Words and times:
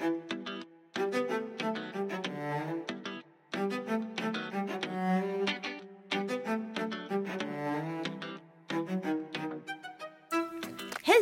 Hej 0.00 0.10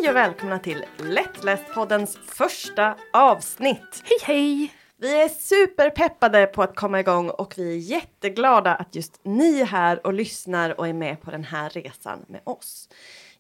och 0.09 0.17
välkomna 0.17 0.59
till 0.59 0.85
Lättlästpoddens 0.97 2.17
första 2.17 2.97
avsnitt. 3.13 4.03
Hej 4.05 4.19
hej! 4.23 4.73
Vi 4.97 5.23
är 5.23 5.29
superpeppade 5.29 6.47
på 6.47 6.63
att 6.63 6.77
komma 6.77 7.01
igång 7.01 7.31
och 7.31 7.55
vi 7.57 7.73
är 7.73 7.79
jätteglada 7.79 8.75
att 8.75 8.95
just 8.95 9.21
ni 9.23 9.61
är 9.61 9.67
här 9.67 10.07
och 10.07 10.13
lyssnar 10.13 10.81
och 10.81 10.89
är 10.89 10.93
med 10.93 11.23
på 11.23 11.31
den 11.31 11.45
här 11.45 11.71
resan 11.71 12.25
med 12.29 12.41
oss. 12.45 12.89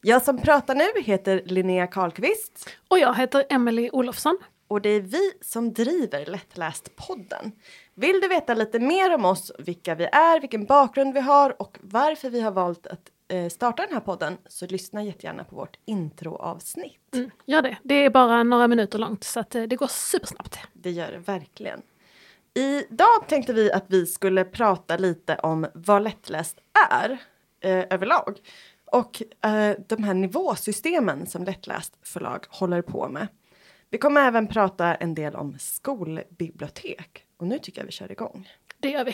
Jag 0.01 0.23
som 0.23 0.39
pratar 0.39 0.75
nu 0.75 1.03
heter 1.03 1.43
Linnea 1.45 1.87
Karlqvist 1.87 2.71
Och 2.89 2.99
jag 2.99 3.15
heter 3.15 3.45
Emily 3.51 3.91
Olofsson. 3.93 4.39
Och 4.69 4.81
det 4.81 4.89
är 4.89 5.01
vi 5.01 5.33
som 5.41 5.73
driver 5.73 6.27
Lättläst-podden. 6.27 7.53
Vill 7.95 8.21
du 8.21 8.29
veta 8.29 8.55
lite 8.55 8.79
mer 8.79 9.15
om 9.15 9.25
oss, 9.25 9.53
vilka 9.59 9.95
vi 9.95 10.05
är, 10.05 10.41
vilken 10.41 10.65
bakgrund 10.65 11.15
vi 11.15 11.21
har 11.21 11.63
och 11.63 11.79
varför 11.83 12.31
vi 12.31 12.41
har 12.41 12.51
valt 12.51 12.87
att 12.87 13.11
eh, 13.29 13.49
starta 13.49 13.83
den 13.83 13.95
här 13.95 14.01
podden 14.01 14.39
så 14.47 14.67
lyssna 14.67 15.03
jättegärna 15.03 15.45
på 15.45 15.57
vårt 15.57 15.79
introavsnitt. 15.85 17.15
Mm, 17.15 17.31
gör 17.47 17.63
det. 17.63 17.77
Det 17.83 17.95
är 17.95 18.11
bara 18.11 18.43
några 18.43 18.69
minuter 18.69 18.99
långt 18.99 19.25
så 19.25 19.41
att 19.41 19.55
eh, 19.55 19.63
det 19.63 19.77
går 19.77 19.87
supersnabbt. 19.87 20.59
Det 20.73 20.91
gör 20.91 21.13
det 21.13 21.19
verkligen. 21.19 21.83
Idag 22.55 23.29
tänkte 23.29 23.53
vi 23.53 23.73
att 23.73 23.85
vi 23.89 24.07
skulle 24.07 24.45
prata 24.45 24.97
lite 24.97 25.37
om 25.37 25.67
vad 25.75 26.03
lättläst 26.03 26.59
är 26.91 27.19
eh, 27.61 27.85
överlag. 27.91 28.39
Och 28.93 29.23
eh, 29.45 29.77
de 29.89 30.03
här 30.03 30.15
nivåsystemen 30.15 31.27
som 31.27 31.45
lättläst 31.45 31.99
förlag 32.03 32.45
håller 32.49 32.83
på 32.83 33.09
med. 33.09 33.29
Vi 33.91 33.99
kommer 33.99 34.21
även 34.21 34.47
prata 34.47 34.95
en 34.95 35.15
del 35.15 35.35
om 35.35 35.59
skolbibliotek. 35.59 37.25
Och 37.37 37.47
nu 37.47 37.59
tycker 37.59 37.81
jag 37.81 37.87
vi 37.87 37.93
kör 37.93 38.13
igång. 38.13 38.49
Det 38.79 38.91
gör 38.91 39.05
vi. 39.05 39.11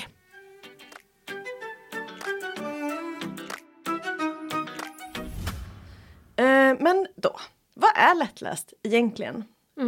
Eh, 6.37 6.77
men 6.81 7.07
då, 7.17 7.37
vad 7.75 7.91
är 7.97 8.15
lättläst 8.15 8.73
egentligen? 8.83 9.45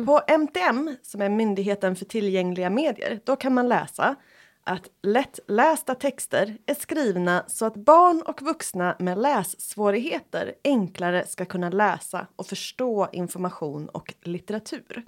På 0.06 0.20
MTM, 0.28 0.97
som 1.03 1.22
är 1.22 1.28
Myndigheten 1.28 1.97
för 1.97 2.05
tillgängliga 2.05 2.70
medier, 2.70 3.20
då 3.25 3.37
kan 3.37 3.55
man 3.55 3.69
läsa 3.69 4.16
att 4.65 4.91
lättlästa 5.03 5.95
texter 5.95 6.59
är 6.67 6.75
skrivna 6.75 7.45
så 7.47 7.67
att 7.67 7.75
barn 7.75 8.23
och 8.23 8.43
vuxna 8.43 8.97
med 8.98 9.19
lässvårigheter 9.19 10.55
enklare 10.65 11.27
ska 11.27 11.45
kunna 11.45 11.71
läsa 11.71 12.27
och 12.37 12.47
förstå 12.47 13.09
information 13.12 13.89
och 13.89 14.15
litteratur. 14.23 15.06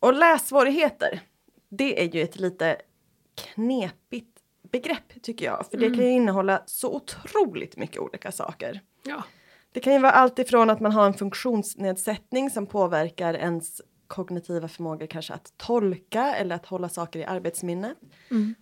Och 0.00 0.14
lässvårigheter, 0.14 1.20
det 1.68 2.02
är 2.02 2.14
ju 2.14 2.22
ett 2.22 2.36
lite 2.36 2.76
knepigt 3.34 4.38
begrepp 4.70 5.22
tycker 5.22 5.44
jag, 5.44 5.66
för 5.70 5.78
det 5.78 5.86
kan 5.86 6.04
ju 6.04 6.10
innehålla 6.10 6.62
så 6.66 6.94
otroligt 6.94 7.76
mycket 7.76 7.98
olika 7.98 8.32
saker. 8.32 8.80
Ja. 9.02 9.24
Det 9.72 9.80
kan 9.80 9.92
ju 9.92 9.98
vara 9.98 10.12
allt 10.12 10.38
ifrån 10.38 10.70
att 10.70 10.80
man 10.80 10.92
har 10.92 11.06
en 11.06 11.14
funktionsnedsättning 11.14 12.50
som 12.50 12.66
påverkar 12.66 13.34
ens 13.34 13.82
kognitiva 14.10 14.68
förmågor 14.68 15.06
kanske 15.06 15.34
att 15.34 15.52
tolka 15.56 16.34
eller 16.34 16.54
att 16.54 16.66
hålla 16.66 16.88
saker 16.88 17.20
i 17.20 17.24
arbetsminnet. 17.24 17.96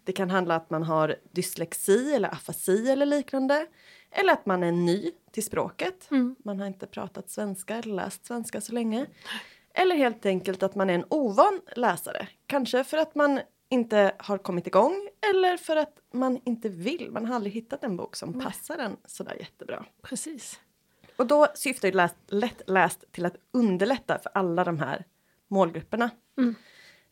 Det 0.05 0.13
kan 0.13 0.31
handla 0.31 0.57
att 0.57 0.71
man 0.71 0.83
har 0.83 1.17
dyslexi 1.33 2.15
eller 2.15 2.35
afasi 2.35 2.91
eller 2.91 3.07
liknande. 3.07 3.67
Eller 4.11 4.33
att 4.33 4.47
man 4.47 4.63
är 4.63 4.73
ny 4.73 5.13
till 5.31 5.45
språket. 5.45 6.09
Man 6.45 6.61
har 6.61 6.67
inte 6.67 6.87
pratat 6.87 7.31
svenska 7.31 7.77
eller 7.77 7.95
läst 7.95 8.27
svenska 8.27 8.61
så 8.61 8.73
länge. 8.73 9.07
Eller 9.75 9.97
helt 9.97 10.27
enkelt 10.27 10.63
att 10.63 10.75
man 10.75 10.91
är 10.91 10.95
en 10.95 11.05
ovan 11.09 11.61
läsare. 11.77 12.29
Kanske 12.47 12.85
för 12.85 12.99
att 12.99 13.15
man 13.15 13.41
inte 13.69 14.13
har 14.19 14.39
kommit 14.39 14.67
igång 14.67 15.09
eller 15.31 15.57
för 15.57 15.77
att 15.77 15.99
man 16.13 16.41
inte 16.45 16.69
vill. 16.69 17.11
Man 17.11 17.27
har 17.27 17.35
aldrig 17.35 17.53
hittat 17.53 17.85
en 17.85 17.97
bok 17.97 18.17
som 18.17 18.41
passar 18.41 18.79
en 18.79 18.97
sådär 19.05 19.37
jättebra. 19.41 19.85
Precis. 20.03 20.61
Och 21.17 21.27
då 21.27 21.47
syftar 21.55 21.89
ju 21.89 21.95
läst, 21.95 22.17
lättläst 22.27 23.05
till 23.13 23.27
att 23.27 23.37
underlätta 23.53 24.19
för 24.19 24.31
alla 24.35 24.65
de 24.65 24.79
här 24.79 25.05
målgrupperna 25.49 26.11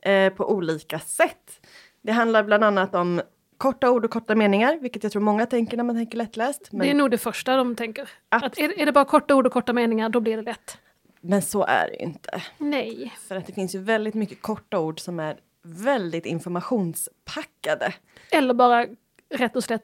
eh, 0.03 0.33
på 0.33 0.51
olika 0.53 0.99
sätt. 0.99 1.67
Det 2.03 2.13
handlar 2.13 2.43
bland 2.45 2.65
annat 2.65 2.95
om 2.95 3.23
korta 3.59 3.91
ord 3.91 4.05
och 4.05 4.11
korta 4.11 4.35
meningar, 4.35 4.79
vilket 4.81 5.03
jag 5.03 5.13
tror 5.13 5.23
många 5.23 5.47
tänker 5.47 5.77
när 5.77 5.85
man 5.85 5.97
tänker 5.97 6.19
lättläst. 6.19 6.69
Men, 6.73 6.81
Det 6.81 6.91
är 6.91 6.95
nog 6.95 7.11
det 7.11 7.19
första 7.19 7.57
de 7.57 7.77
tänker. 7.77 8.09
Att- 8.29 8.45
Att 8.45 8.59
är, 8.59 8.81
är 8.81 8.87
det 8.87 8.93
bara 8.93 9.05
korta 9.05 9.35
ord 9.35 9.47
och 9.47 9.53
korta 9.53 9.73
meningar, 9.73 10.09
då 10.09 10.21
blir 10.21 10.37
det 10.37 10.43
lätt. 10.43 10.79
men 11.21 11.43
så 11.43 11.65
är 11.65 11.87
det 11.89 11.93
ju 11.93 11.99
inte. 12.05 12.43
Nej. 12.59 13.13
För 13.29 13.37
att 13.37 13.47
det 13.47 13.53
finns 13.53 13.75
ju 13.75 13.79
väldigt 13.79 14.15
mycket 14.15 14.43
korta 14.43 14.79
ord 14.79 15.01
som 15.01 15.21
är 15.21 15.37
väldigt 15.63 16.27
informationspackade. 16.27 17.95
Eller 18.33 18.55
bara 18.55 18.87
rätt 19.35 19.57
och 19.57 19.65
slätt 19.65 19.83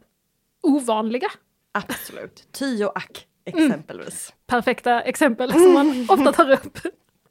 ovanliga. 0.63 1.29
Absolut. 1.73 2.49
Ty 2.53 2.85
och 2.85 2.97
ack 2.97 3.27
exempelvis. 3.45 4.35
Perfekta 4.47 5.01
exempel 5.01 5.53
som 5.53 5.73
man 5.73 6.07
ofta 6.09 6.33
tar 6.33 6.51
upp. 6.51 6.79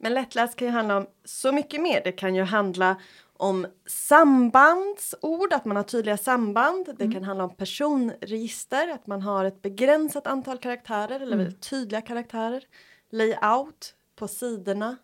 Men 0.02 0.14
lättläst 0.14 0.56
kan 0.56 0.68
ju 0.68 0.72
handla 0.72 0.96
om 0.96 1.06
så 1.24 1.52
mycket 1.52 1.80
mer. 1.80 2.00
Det 2.04 2.12
kan 2.12 2.34
ju 2.34 2.42
handla 2.42 2.96
om 3.36 3.66
sambandsord, 3.86 5.52
att 5.52 5.64
man 5.64 5.76
har 5.76 5.82
tydliga 5.82 6.16
samband. 6.16 6.88
Det 6.98 7.12
kan 7.12 7.24
handla 7.24 7.44
om 7.44 7.56
personregister, 7.56 8.88
att 8.88 9.06
man 9.06 9.22
har 9.22 9.44
ett 9.44 9.62
begränsat 9.62 10.26
antal 10.26 10.58
karaktärer 10.58 11.20
eller 11.20 11.36
väldigt 11.36 11.70
tydliga 11.70 12.00
karaktärer. 12.00 12.64
Layout 13.10 13.94
på 14.16 14.28
sidorna, 14.28 14.96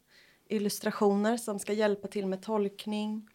illustrationer 0.48 1.36
som 1.36 1.58
ska 1.58 1.72
hjälpa 1.72 2.08
till 2.08 2.26
med 2.26 2.42
tolkning. 2.42 3.28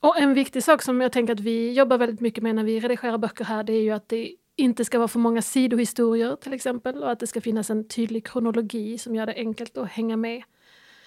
Och 0.00 0.18
en 0.18 0.34
viktig 0.34 0.64
sak 0.64 0.82
som 0.82 1.00
jag 1.00 1.12
tänker 1.12 1.32
att 1.32 1.40
vi 1.40 1.72
jobbar 1.72 1.98
väldigt 1.98 2.20
mycket 2.20 2.42
med 2.42 2.54
när 2.54 2.64
vi 2.64 2.80
redigerar 2.80 3.18
böcker 3.18 3.44
här, 3.44 3.64
det 3.64 3.72
är 3.72 3.82
ju 3.82 3.90
att 3.90 4.08
det 4.08 4.34
inte 4.56 4.84
ska 4.84 4.98
vara 4.98 5.08
för 5.08 5.18
många 5.18 5.42
sidohistorier 5.42 6.36
till 6.36 6.52
exempel 6.52 7.02
och 7.02 7.10
att 7.10 7.20
det 7.20 7.26
ska 7.26 7.40
finnas 7.40 7.70
en 7.70 7.88
tydlig 7.88 8.26
kronologi 8.26 8.98
som 8.98 9.14
gör 9.14 9.26
det 9.26 9.34
enkelt 9.34 9.76
att 9.76 9.88
hänga 9.88 10.16
med. 10.16 10.42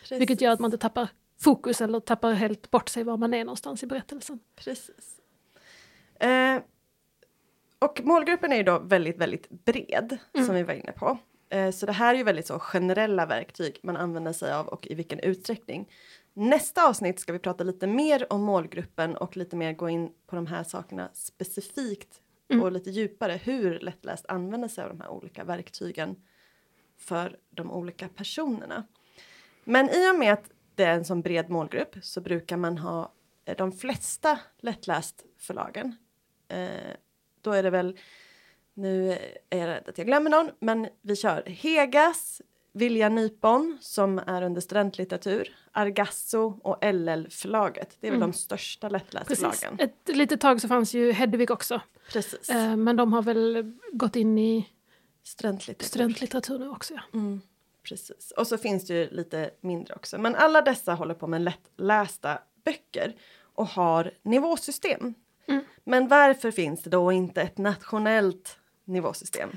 Vilket 0.10 0.42
gör 0.42 0.52
att 0.52 0.60
man 0.60 0.68
inte 0.68 0.78
tappar 0.78 1.08
fokus 1.42 1.82
eller 1.82 2.00
tappar 2.00 2.34
helt 2.34 2.72
bort 2.72 2.90
sig 2.90 3.04
var 3.04 3.18
man 3.18 3.34
är 3.34 3.46
någonstans 3.46 3.84
i 3.84 3.88
berättelsen. 3.88 4.40
Precis. 4.56 5.20
Eh, 6.20 6.62
och 7.80 8.02
målgruppen 8.04 8.52
är 8.52 8.58
ju 8.58 8.64
då 8.64 8.80
väldigt, 8.80 9.18
väldigt 9.18 9.50
bred, 9.50 10.18
som 10.46 10.56
vi 10.56 10.64
var 10.64 10.74
inne 10.74 10.92
på. 10.92 11.18
Eh, 11.50 11.72
så 11.72 11.86
det 11.86 11.92
här 11.92 12.14
är 12.14 12.18
ju 12.18 12.24
väldigt 12.24 12.48
så 12.48 12.60
generella 12.60 13.26
verktyg 13.26 13.80
man 13.84 13.98
använder 13.98 14.34
sig 14.34 14.54
av 14.54 14.68
och 14.68 14.88
i 14.88 14.94
vilken 14.94 15.20
utsträckning. 15.20 15.90
Nästa 16.34 16.88
avsnitt 16.88 17.20
ska 17.20 17.34
vi 17.34 17.40
prata 17.40 17.64
lite 17.64 17.88
mer 17.88 18.34
om 18.34 18.42
målgruppen 18.42 19.18
och 19.18 19.38
lite 19.38 19.56
mer 19.56 19.74
gå 19.74 19.90
in 19.90 20.12
på 20.28 20.36
de 20.36 20.48
här 20.48 20.64
sakerna 20.64 21.10
specifikt 21.14 22.22
Mm. 22.50 22.64
och 22.64 22.72
lite 22.72 22.90
djupare 22.90 23.34
hur 23.44 23.80
lättläst 23.80 24.26
använder 24.28 24.68
sig 24.68 24.84
av 24.84 24.90
de 24.90 25.02
här 25.02 25.10
olika 25.10 25.44
verktygen 25.44 26.16
för 26.98 27.38
de 27.50 27.72
olika 27.72 28.10
personerna. 28.10 28.88
Men 29.64 29.90
i 29.90 30.12
och 30.12 30.20
med 30.20 30.34
att 30.34 30.52
det 30.76 30.84
är 30.84 30.94
en 30.94 31.06
sån 31.06 31.22
bred 31.22 31.50
målgrupp 31.50 31.96
så 32.02 32.22
brukar 32.22 32.58
man 32.58 32.78
ha 32.78 33.14
eh, 33.46 33.58
de 33.58 33.72
flesta 33.72 34.40
lättläst 34.60 35.26
förlagen. 35.38 35.96
Eh, 36.48 36.70
då 37.42 37.52
är 37.52 37.64
det 37.64 37.70
väl, 37.70 38.00
nu 38.74 39.12
är 39.50 39.58
jag 39.58 39.68
rädd 39.68 39.84
att 39.88 39.98
jag 39.98 40.08
glömmer 40.08 40.30
någon, 40.30 40.52
men 40.60 40.88
vi 41.02 41.16
kör 41.16 41.44
Hegas, 41.46 42.42
Vilja 42.72 43.10
Nypon 43.10 43.78
som 43.82 44.20
är 44.28 44.42
under 44.42 44.62
studentlitteratur, 44.62 45.56
Argasso 45.72 46.60
och 46.64 46.78
LL-förlaget. 46.94 47.98
Det 48.00 48.08
är 48.08 48.12
väl 48.12 48.20
de 48.20 48.34
största 48.34 48.90
Precis. 48.90 49.14
lättlästförlagen. 49.14 49.80
Ett 49.80 50.16
litet 50.18 50.42
tag 50.42 50.62
så 50.62 50.68
fanns 50.68 50.94
ju 50.94 51.12
Hedvig 51.12 51.52
också. 51.52 51.82
Precis. 52.12 52.50
Eh, 52.50 52.76
Men 52.76 52.96
de 52.96 53.14
har 53.14 53.22
väl 53.22 53.74
gått 53.92 54.16
in 54.16 54.38
i 54.38 54.70
Studentlitteratur. 55.24 55.88
studentlitteratur 55.88 56.60
nu 56.60 56.70
också. 56.70 56.94
Ja. 56.94 57.02
Mm, 57.14 57.42
precis. 57.84 58.32
Och 58.38 58.48
så 58.48 58.58
finns 58.58 58.88
det 58.88 58.94
ju 58.94 59.10
lite 59.10 59.50
mindre 59.62 59.94
också. 59.96 60.18
Men 60.18 60.36
alla 60.36 60.62
dessa 60.62 60.94
håller 60.94 61.14
på 61.14 61.28
med 61.28 61.42
lättlästa 61.42 62.40
böcker 62.66 63.16
och 63.42 63.68
har 63.68 64.12
nivåsystem. 64.24 65.14
Mm. 65.48 65.64
Men 65.84 66.08
varför 66.08 66.52
finns 66.52 66.84
det 66.84 66.90
då 66.90 67.12
inte 67.12 67.42
ett 67.42 67.58
nationellt 67.58 68.60
nivåsystem? 68.86 69.50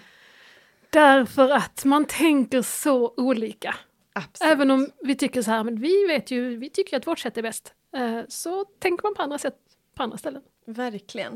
Därför 0.93 1.49
att 1.50 1.85
man 1.85 2.05
tänker 2.05 2.62
så 2.62 3.15
olika. 3.17 3.75
Absolut. 4.12 4.53
Även 4.53 4.71
om 4.71 4.89
vi 5.03 5.15
tycker 5.15 5.43
så 5.43 5.50
här, 5.50 5.65
men 5.65 5.81
vi 5.81 6.06
vet 6.06 6.31
ju, 6.31 6.56
vi 6.56 6.71
tycker 6.71 6.97
att 6.97 7.06
vårt 7.06 7.19
sätt 7.19 7.39
är 7.39 7.43
bäst. 7.43 7.75
Eh, 7.97 8.21
Så 8.29 8.65
tänker 8.65 9.03
man 9.03 9.15
på 9.15 9.23
andra 9.23 9.39
sätt 9.39 9.55
på 9.94 10.03
andra 10.03 10.19
ställen. 10.19 10.43
Verkligen. 10.67 11.33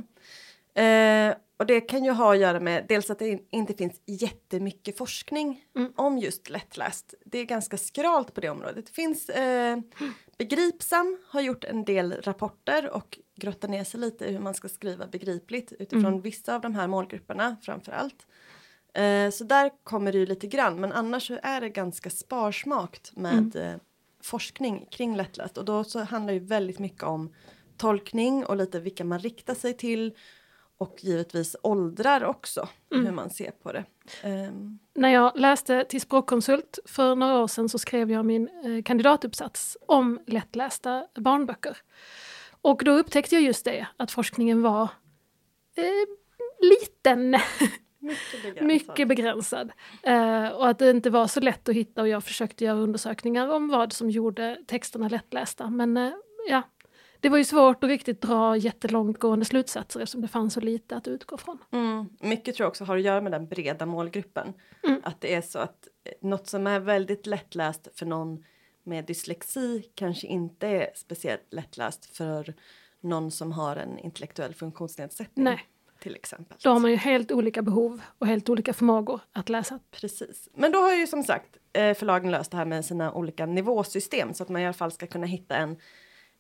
Eh, 0.75 1.35
och 1.57 1.67
det 1.67 1.81
kan 1.81 2.05
ju 2.05 2.11
ha 2.11 2.33
att 2.33 2.39
göra 2.41 2.61
med 2.61 2.85
dels 2.89 3.11
att 3.11 3.19
det 3.19 3.29
in- 3.29 3.47
inte 3.51 3.75
finns 3.75 4.01
jättemycket 4.07 4.99
forskning 4.99 5.65
Mm. 5.77 5.93
om 5.97 6.19
just 6.19 6.51
lättläst. 6.51 7.15
Det 7.25 7.39
är 7.39 7.45
ganska 7.45 7.77
skralt 7.79 8.35
på 8.35 8.41
det 8.41 8.49
området. 8.49 8.87
Det 8.87 8.93
finns 8.93 9.29
eh, 9.29 9.79
Begripsam 10.39 11.19
har 11.29 11.41
gjort 11.41 11.65
en 11.65 11.85
del 11.85 12.13
rapporter 12.23 12.91
och 12.91 13.19
grottat 13.37 13.71
ner 13.71 13.85
sig 13.85 14.01
lite 14.01 14.25
i 14.25 14.33
hur 14.33 14.39
man 14.41 14.55
ska 14.55 14.69
skriva 14.69 15.07
begripligt 15.07 15.73
utifrån 15.79 16.21
vissa 16.21 16.55
av 16.55 16.61
de 16.61 16.75
här 16.75 16.87
målgrupperna 16.87 17.57
framför 17.63 17.93
allt. 17.93 18.27
Eh, 18.97 19.31
så 19.31 19.45
där 19.45 19.71
kommer 19.85 20.13
det 20.13 20.19
ju 20.19 20.27
lite 20.27 20.47
grann, 20.47 20.81
men 20.81 20.93
annars 20.93 21.27
så 21.27 21.39
är 21.43 21.61
det 21.61 21.69
ganska 21.69 22.11
sparsmakt 22.11 23.17
med 23.17 23.57
eh, 23.57 23.75
forskning 24.23 24.87
kring 24.91 25.17
lättläst 25.17 25.59
och 25.59 25.65
då 25.65 25.85
så 25.85 26.05
handlar 26.05 26.35
det 26.35 26.41
väldigt 26.41 26.79
mycket 26.79 27.03
om 27.03 27.35
tolkning 27.77 28.45
och 28.45 28.57
lite 28.57 28.81
vilka 28.81 29.05
man 29.05 29.19
riktar 29.19 29.55
sig 29.55 29.77
till 29.77 30.15
och 30.79 30.97
givetvis 31.01 31.57
åldrar 31.63 32.25
också, 32.25 32.69
mm. 32.93 33.07
hur 33.07 33.13
man 33.13 33.31
ser 33.31 33.51
på 33.51 33.73
det. 33.73 33.85
Um. 34.25 34.79
När 34.95 35.09
jag 35.09 35.39
läste 35.39 35.85
till 35.85 36.01
språkkonsult 36.01 36.79
för 36.85 37.15
några 37.15 37.39
år 37.39 37.47
sedan 37.47 37.69
så 37.69 37.79
skrev 37.79 38.11
jag 38.11 38.25
min 38.25 38.49
eh, 38.49 38.83
kandidatuppsats 38.83 39.77
om 39.87 40.21
lättlästa 40.27 41.07
barnböcker. 41.15 41.77
Och 42.61 42.83
då 42.85 42.93
upptäckte 42.93 43.35
jag 43.35 43.43
just 43.43 43.65
det, 43.65 43.87
att 43.97 44.11
forskningen 44.11 44.63
var 44.63 44.83
eh, 45.77 46.07
liten. 46.61 47.37
Mycket 48.07 48.43
begränsad. 48.43 48.67
Mycket 48.67 49.09
begränsad. 49.09 49.73
Uh, 50.09 50.49
och 50.49 50.69
att 50.69 50.79
det 50.79 50.91
inte 50.91 51.11
var 51.11 51.27
så 51.27 51.41
lätt 51.41 51.69
att 51.69 51.75
hitta 51.75 52.03
och 52.03 52.09
jag 52.09 52.25
försökte 52.25 52.65
göra 52.65 52.79
undersökningar 52.79 53.49
om 53.49 53.69
vad 53.69 53.93
som 53.93 54.11
gjorde 54.11 54.59
texterna 54.67 55.09
lättlästa. 55.09 55.71
Men 55.71 55.97
uh, 55.97 56.13
ja, 56.49 56.63
det 57.21 57.29
var 57.29 57.39
ju 57.39 57.45
svårt 57.45 57.85
att 57.85 57.91
riktigt 57.91 58.21
dra 58.21 58.57
jättelångtgående 58.57 59.45
slutsatser 59.45 60.01
eftersom 60.01 60.21
det 60.21 60.29
fanns 60.29 60.55
så 60.55 60.61
lite 60.61 60.97
att 60.97 61.09
utgå 61.09 61.39
från. 61.39 61.59
Mm. 61.73 62.09
Mycket 62.21 62.55
tror 62.55 62.65
jag 62.65 62.69
också 62.71 62.85
har 62.85 62.97
att 62.97 63.03
göra 63.03 63.21
med 63.21 63.33
den 63.33 63.49
breda 63.49 63.87
målgruppen. 63.87 64.53
Mm. 64.83 65.01
Att 65.05 65.21
det 65.21 65.35
är 65.35 65.43
så 65.43 65.59
att 65.59 65.89
eh, 66.05 66.13
något 66.29 66.47
som 66.47 66.67
är 66.67 66.81
väldigt 66.81 67.27
lättläst 67.27 67.89
för 67.95 68.07
någon 68.07 68.45
med 68.83 69.05
dyslexi 69.05 69.83
kanske 69.95 70.27
inte 70.27 70.69
är 70.69 70.91
speciellt 70.95 71.53
lättläst 71.53 72.17
för 72.17 72.55
någon 73.01 73.31
som 73.31 73.53
har 73.53 73.77
en 73.77 73.99
intellektuell 73.99 74.55
funktionsnedsättning. 74.55 75.45
Nej. 75.45 75.67
Till 76.07 76.15
exempel. 76.15 76.59
Då 76.63 76.71
har 76.71 76.81
man 76.81 76.91
ju 76.91 76.97
helt 76.97 77.33
olika 77.33 77.63
behov 77.63 78.01
och 78.19 78.27
helt 78.27 78.49
olika 78.49 78.73
förmågor 78.73 79.21
att 79.33 79.49
läsa. 79.49 79.81
Precis. 79.91 80.49
Men 80.55 80.73
då 80.73 80.79
har 80.79 80.93
ju 80.93 81.07
som 81.07 81.23
sagt 81.23 81.57
eh, 81.73 81.95
förlagen 81.95 82.31
löst 82.31 82.51
det 82.51 82.57
här 82.57 82.65
med 82.65 82.85
sina 82.85 83.13
olika 83.13 83.47
nivåsystem 83.47 84.35
så 84.35 84.43
att 84.43 84.49
man 84.49 84.63
i 84.63 84.65
alla 84.65 84.73
fall 84.73 84.93
ska 84.93 85.07
kunna 85.07 85.27
hitta 85.27 85.57
en 85.57 85.77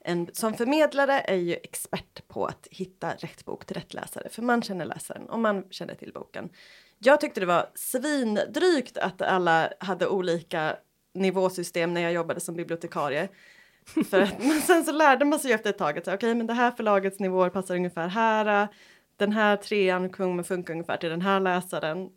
en, 0.04 0.28
som 0.32 0.54
förmedlare 0.54 1.20
är 1.20 1.36
ju 1.36 1.54
expert 1.54 2.28
på 2.28 2.46
att 2.46 2.68
hitta 2.70 3.10
rätt 3.10 3.44
bok 3.44 3.64
till 3.66 3.76
rätt 3.76 3.94
läsare, 3.94 4.28
för 4.28 4.42
man 4.42 4.62
känner 4.62 4.84
läsaren 4.84 5.28
och 5.28 5.38
man 5.38 5.64
känner 5.70 5.94
till 5.94 6.12
boken. 6.12 6.48
Jag 6.98 7.20
tyckte 7.20 7.40
det 7.40 7.46
var 7.46 7.70
svindrygt 7.74 8.98
att 8.98 9.22
alla 9.22 9.72
hade 9.80 10.08
olika 10.08 10.76
nivåsystem 11.14 11.94
när 11.94 12.00
jag 12.00 12.12
jobbade 12.12 12.40
som 12.40 12.56
bibliotekarie. 12.56 13.28
För 14.10 14.20
att, 14.20 14.38
men 14.44 14.60
sen 14.60 14.84
så 14.84 14.92
lärde 14.92 15.24
man 15.24 15.38
sig 15.38 15.52
efter 15.52 15.70
ett 15.70 15.78
tag 15.78 15.98
att 15.98 16.08
okej, 16.08 16.16
okay, 16.16 16.34
men 16.34 16.46
det 16.46 16.54
här 16.54 16.70
förlagets 16.70 17.18
nivåer 17.18 17.50
passar 17.50 17.74
ungefär 17.74 18.08
här. 18.08 18.68
Den 19.16 19.32
här 19.32 19.56
trean 19.56 20.10
kommer 20.10 20.42
funka 20.42 20.72
ungefär 20.72 20.96
till 20.96 21.10
den 21.10 21.22
här 21.22 21.40
läsaren. 21.40 22.10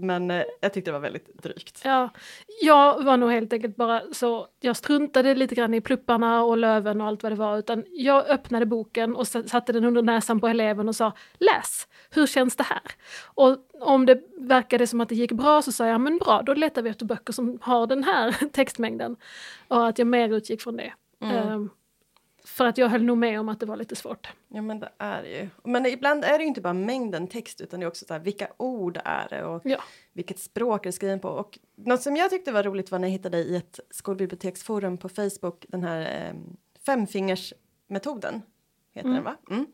Men 0.00 0.30
eh, 0.30 0.42
jag 0.60 0.72
tyckte 0.72 0.90
det 0.90 0.92
var 0.92 1.00
väldigt 1.00 1.42
drygt. 1.42 1.80
Ja, 1.84 2.10
jag 2.62 3.04
var 3.04 3.16
nog 3.16 3.30
helt 3.30 3.52
enkelt 3.52 3.76
bara 3.76 4.02
så, 4.12 4.46
jag 4.60 4.76
struntade 4.76 5.34
lite 5.34 5.54
grann 5.54 5.74
i 5.74 5.80
plupparna 5.80 6.42
och 6.42 6.56
löven 6.56 7.00
och 7.00 7.06
allt 7.06 7.22
vad 7.22 7.32
det 7.32 7.36
var, 7.36 7.58
utan 7.58 7.84
jag 7.88 8.28
öppnade 8.28 8.66
boken 8.66 9.16
och 9.16 9.28
satte 9.28 9.72
den 9.72 9.84
under 9.84 10.02
näsan 10.02 10.40
på 10.40 10.48
eleven 10.48 10.88
och 10.88 10.96
sa 10.96 11.12
läs, 11.38 11.88
hur 12.10 12.26
känns 12.26 12.56
det 12.56 12.64
här? 12.64 12.82
Och 13.24 13.56
om 13.80 14.06
det 14.06 14.22
verkade 14.38 14.86
som 14.86 15.00
att 15.00 15.08
det 15.08 15.14
gick 15.14 15.32
bra 15.32 15.62
så 15.62 15.72
sa 15.72 15.86
jag, 15.86 16.00
men 16.00 16.18
bra, 16.18 16.42
då 16.42 16.54
letar 16.54 16.82
vi 16.82 16.90
efter 16.90 17.06
böcker 17.06 17.32
som 17.32 17.58
har 17.62 17.86
den 17.86 18.04
här 18.04 18.32
textmängden. 18.52 19.16
Och 19.68 19.88
att 19.88 19.98
jag 19.98 20.06
mer 20.06 20.28
utgick 20.28 20.62
från 20.62 20.76
det. 20.76 20.92
Mm. 21.20 21.52
Um, 21.52 21.70
för 22.48 22.66
att 22.66 22.78
jag 22.78 22.88
höll 22.88 23.04
nog 23.04 23.18
med 23.18 23.40
om 23.40 23.48
att 23.48 23.60
det 23.60 23.66
var 23.66 23.76
lite 23.76 23.96
svårt. 23.96 24.28
Ja 24.48 24.62
men 24.62 24.80
det 24.80 24.92
är 24.98 25.22
ju. 25.22 25.48
Men 25.64 25.86
ibland 25.86 26.24
är 26.24 26.38
det 26.38 26.44
ju 26.44 26.48
inte 26.48 26.60
bara 26.60 26.72
mängden 26.72 27.28
text 27.28 27.60
utan 27.60 27.80
det 27.80 27.86
är 27.86 27.88
också 27.88 28.04
så 28.04 28.14
här, 28.14 28.20
vilka 28.20 28.48
ord 28.56 29.00
är 29.04 29.28
det 29.30 29.44
och 29.44 29.62
ja. 29.64 29.82
vilket 30.12 30.38
språk 30.38 30.86
är 30.86 30.88
det 30.88 30.92
skriven 30.92 31.20
på. 31.20 31.28
Och 31.28 31.58
något 31.76 32.02
som 32.02 32.16
jag 32.16 32.30
tyckte 32.30 32.52
var 32.52 32.62
roligt 32.62 32.90
var 32.90 32.98
när 32.98 33.08
jag 33.08 33.12
hittade 33.12 33.38
i 33.38 33.56
ett 33.56 33.80
skolbiblioteksforum 33.90 34.98
på 34.98 35.08
Facebook 35.08 35.66
den 35.68 35.84
här 35.84 36.00
eh, 36.00 36.34
femfingersmetoden. 36.86 38.42
Heter 38.94 39.08
mm. 39.08 39.14
den 39.14 39.24
va? 39.24 39.36
Mm. 39.50 39.66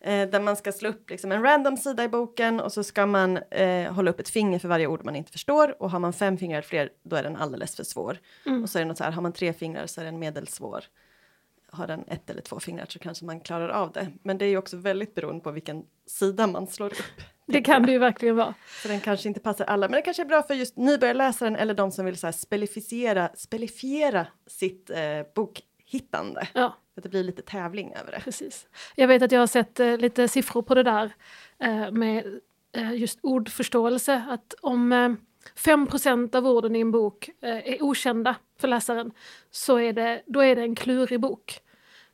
Eh, 0.00 0.30
där 0.30 0.40
man 0.40 0.56
ska 0.56 0.72
slå 0.72 0.88
upp 0.88 1.10
liksom 1.10 1.32
en 1.32 1.42
random 1.42 1.76
sida 1.76 2.04
i 2.04 2.08
boken 2.08 2.60
och 2.60 2.72
så 2.72 2.84
ska 2.84 3.06
man 3.06 3.36
eh, 3.36 3.92
hålla 3.92 4.10
upp 4.10 4.20
ett 4.20 4.28
finger 4.28 4.58
för 4.58 4.68
varje 4.68 4.86
ord 4.86 5.04
man 5.04 5.16
inte 5.16 5.32
förstår 5.32 5.82
och 5.82 5.90
har 5.90 5.98
man 5.98 6.12
fem 6.12 6.38
fingrar 6.38 6.62
fler 6.62 6.90
då 7.02 7.16
är 7.16 7.22
den 7.22 7.36
alldeles 7.36 7.76
för 7.76 7.84
svår. 7.84 8.18
Mm. 8.46 8.62
Och 8.62 8.70
så 8.70 8.78
är 8.78 8.82
det 8.82 8.88
något 8.88 8.98
så 8.98 9.04
här, 9.04 9.10
har 9.10 9.22
man 9.22 9.32
tre 9.32 9.52
fingrar 9.52 9.86
så 9.86 10.00
är 10.00 10.04
den 10.04 10.18
medelsvår 10.18 10.84
har 11.72 11.86
den 11.86 12.04
ett 12.08 12.30
eller 12.30 12.42
två 12.42 12.60
fingrar 12.60 12.86
så 12.88 12.98
kanske 12.98 13.24
man 13.24 13.40
klarar 13.40 13.68
av 13.68 13.92
det. 13.92 14.08
Men 14.22 14.38
det 14.38 14.44
är 14.44 14.48
ju 14.48 14.56
också 14.56 14.76
väldigt 14.76 15.14
beroende 15.14 15.40
på 15.40 15.50
vilken 15.50 15.84
sida 16.06 16.46
man 16.46 16.66
slår 16.66 16.86
upp. 16.86 17.22
Det 17.46 17.62
kan 17.62 17.82
det 17.82 17.92
ju 17.92 17.98
verkligen 17.98 18.36
vara. 18.36 18.54
För 18.66 18.88
den 18.88 19.00
kanske 19.00 19.28
inte 19.28 19.40
passar 19.40 19.64
alla, 19.64 19.88
men 19.88 19.96
det 19.96 20.02
kanske 20.02 20.22
är 20.22 20.26
bra 20.26 20.42
för 20.42 20.54
just 20.54 20.76
nybörjarläsaren 20.76 21.56
eller 21.56 21.74
de 21.74 21.90
som 21.90 22.04
vill 22.04 22.18
så 22.18 22.26
här 22.26 22.32
spelifiera, 22.32 23.30
spelifiera 23.34 24.26
sitt 24.46 24.90
eh, 24.90 24.98
bokhittande. 25.34 26.48
Ja. 26.54 26.76
Att 26.96 27.02
det 27.02 27.08
blir 27.08 27.24
lite 27.24 27.42
tävling 27.42 27.94
över 28.00 28.12
det. 28.12 28.20
Precis. 28.20 28.66
Jag 28.96 29.08
vet 29.08 29.22
att 29.22 29.32
jag 29.32 29.40
har 29.40 29.46
sett 29.46 29.80
eh, 29.80 29.96
lite 29.96 30.28
siffror 30.28 30.62
på 30.62 30.74
det 30.74 30.82
där 30.82 31.12
eh, 31.58 31.90
med 31.90 32.40
eh, 32.72 32.92
just 32.92 33.18
ordförståelse. 33.22 34.24
Att 34.28 34.54
om 34.62 34.92
eh, 34.92 35.12
5% 35.56 36.36
av 36.36 36.46
orden 36.46 36.76
i 36.76 36.80
en 36.80 36.90
bok 36.90 37.30
eh, 37.40 37.72
är 37.72 37.82
okända 37.82 38.36
för 38.58 38.68
läsaren 38.68 39.12
så 39.50 39.78
är 39.78 39.92
det, 39.92 40.22
då 40.26 40.40
är 40.40 40.56
det 40.56 40.62
en 40.62 40.74
klurig 40.74 41.20
bok. 41.20 41.60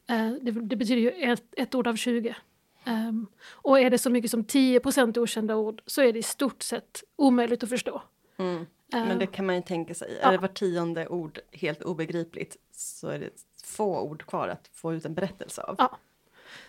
Eh, 0.09 0.31
det, 0.43 0.51
det, 0.51 0.77
betyder 0.77 1.03
ju 1.03 1.11
ett, 1.11 1.45
ett 1.57 1.75
ord 1.75 1.87
av 1.87 1.97
20. 1.97 2.29
Um, 2.29 2.93
ehm, 2.95 3.27
och 3.51 3.81
är 3.81 3.91
det 3.91 3.99
så 3.99 4.11
mycket 4.11 4.31
som 4.31 4.45
10% 4.45 5.19
okända 5.19 5.57
ord 5.57 5.83
så 5.87 6.03
är 6.03 6.13
det 6.13 6.19
i 6.19 6.23
stort 6.23 6.63
sett 6.63 7.05
omöjligt 7.17 7.63
att 7.63 7.69
förstå. 7.69 8.03
Mm. 8.37 8.67
Men 8.93 9.11
ehm. 9.11 9.19
det 9.19 9.27
kan 9.27 9.47
man 9.47 9.55
ju 9.57 9.63
tänka 9.63 9.95
sig. 9.95 10.19
Ja. 10.23 10.29
Är 10.29 10.33
det 10.33 10.39
var 10.39 10.49
tionde 10.49 11.09
ord 11.09 11.39
helt 11.53 11.83
obegripligt 11.83 12.57
så 12.73 13.09
är 13.09 13.19
det 13.19 13.31
få 13.65 14.01
ord 14.01 14.27
kvar 14.27 14.49
att 14.49 14.71
få 14.73 14.95
ut 14.95 15.05
en 15.05 15.15
berättelse 15.15 15.63
av. 15.63 15.75
Ja. 15.79 15.99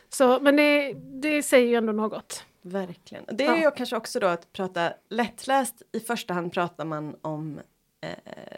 Så, 0.09 0.39
men 0.39 0.55
det, 0.55 0.93
det 0.93 1.43
säger 1.43 1.67
ju 1.67 1.75
ändå 1.75 1.93
något. 1.93 2.45
Verkligen. 2.61 3.25
Det 3.31 3.45
är 3.45 3.55
ja. 3.55 3.63
ju 3.63 3.71
kanske 3.71 3.95
också 3.95 4.19
då 4.19 4.27
att 4.27 4.53
prata 4.53 4.93
lättläst. 5.09 5.81
I 5.91 5.99
första 5.99 6.33
hand 6.33 6.53
pratar 6.53 6.85
man 6.85 7.15
om 7.21 7.59
eh, 8.01 8.09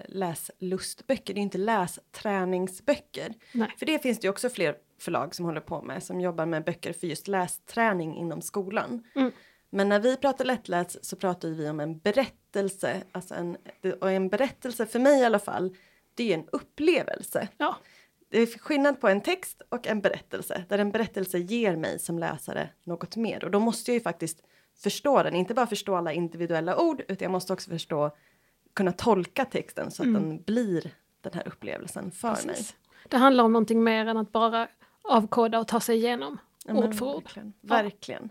läslustböcker, 0.07 1.33
det 1.33 1.39
är 1.39 1.41
inte 1.41 1.57
lästräningsböcker. 1.57 3.33
Nej. 3.51 3.75
För 3.79 3.85
det 3.85 3.99
finns 3.99 4.19
det 4.19 4.25
ju 4.25 4.29
också 4.29 4.49
fler 4.49 4.75
förlag 4.99 5.35
som 5.35 5.45
håller 5.45 5.61
på 5.61 5.81
med 5.81 6.03
som 6.03 6.21
jobbar 6.21 6.45
med 6.45 6.63
böcker 6.63 6.93
för 6.93 7.07
just 7.07 7.27
lästräning 7.27 8.17
inom 8.17 8.41
skolan. 8.41 9.03
Mm. 9.15 9.31
Men 9.69 9.89
när 9.89 9.99
vi 9.99 10.17
pratar 10.17 10.45
lättläst 10.45 11.05
så 11.05 11.15
pratar 11.15 11.49
vi 11.49 11.69
om 11.69 11.79
en 11.79 11.99
berättelse, 11.99 13.03
alltså 13.11 13.35
en, 13.35 13.57
och 14.01 14.11
en 14.11 14.29
berättelse 14.29 14.85
för 14.85 14.99
mig 14.99 15.21
i 15.21 15.25
alla 15.25 15.39
fall, 15.39 15.75
det 16.13 16.33
är 16.33 16.37
en 16.37 16.47
upplevelse. 16.51 17.47
Ja 17.57 17.77
det 18.29 18.39
är 18.39 18.59
skillnad 18.59 19.01
på 19.01 19.07
en 19.07 19.21
text 19.21 19.61
och 19.69 19.87
en 19.87 20.01
berättelse 20.01 20.63
där 20.69 20.79
en 20.79 20.91
berättelse 20.91 21.37
ger 21.37 21.75
mig 21.75 21.99
som 21.99 22.19
läsare 22.19 22.69
något 22.83 23.15
mer 23.15 23.43
och 23.43 23.51
då 23.51 23.59
måste 23.59 23.91
jag 23.91 23.93
ju 23.93 24.01
faktiskt 24.01 24.43
förstå 24.83 25.23
den, 25.23 25.35
inte 25.35 25.53
bara 25.53 25.67
förstå 25.67 25.95
alla 25.95 26.13
individuella 26.13 26.77
ord 26.77 27.01
utan 27.01 27.17
jag 27.25 27.31
måste 27.31 27.53
också 27.53 27.69
förstå, 27.69 28.11
kunna 28.73 28.91
tolka 28.91 29.45
texten 29.45 29.91
så 29.91 30.03
att 30.03 30.07
mm. 30.07 30.21
den 30.29 30.41
blir 30.41 30.91
den 31.21 31.33
här 31.33 31.47
upplevelsen 31.47 32.11
för 32.11 32.29
Precis. 32.29 32.45
mig. 32.45 32.57
Det 33.09 33.17
handlar 33.17 33.43
om 33.43 33.53
någonting 33.53 33.83
mer 33.83 34.05
än 34.05 34.17
att 34.17 34.31
bara 34.31 34.67
avkoda 35.01 35.59
och 35.59 35.67
ta 35.67 35.79
sig 35.79 35.97
igenom 35.97 36.37
ja, 36.65 36.73
ord 36.73 36.95
för 36.95 37.05
ord. 37.05 37.23
Verkligen. 37.23 37.53
verkligen. 37.61 38.29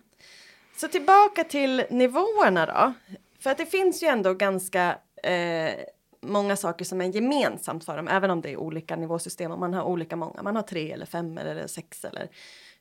Så 0.76 0.88
tillbaka 0.88 1.45
till 1.45 1.85
nivåerna 1.90 2.67
då. 2.67 2.93
För 3.40 3.50
att 3.50 3.59
det 3.59 3.67
finns 3.67 4.02
ju 4.02 4.07
ändå 4.07 4.35
ganska 4.35 4.99
eh, 5.23 5.75
många 6.21 6.57
saker 6.57 6.85
som 6.85 7.01
är 7.01 7.05
gemensamt 7.05 7.85
för 7.85 7.97
dem, 7.97 8.09
även 8.09 8.31
om 8.31 8.41
det 8.41 8.53
är 8.53 8.57
olika 8.57 8.97
nivåsystem 8.97 9.53
och 9.53 9.59
man 9.59 9.75
har 9.75 9.83
olika 9.83 10.17
många. 10.17 10.43
Man 10.43 10.57
har 10.57 10.63
tre 10.63 10.93
eller 10.93 11.07
fem 11.07 11.39
eller 11.39 11.67
sex 11.67 12.05
eller 12.05 12.29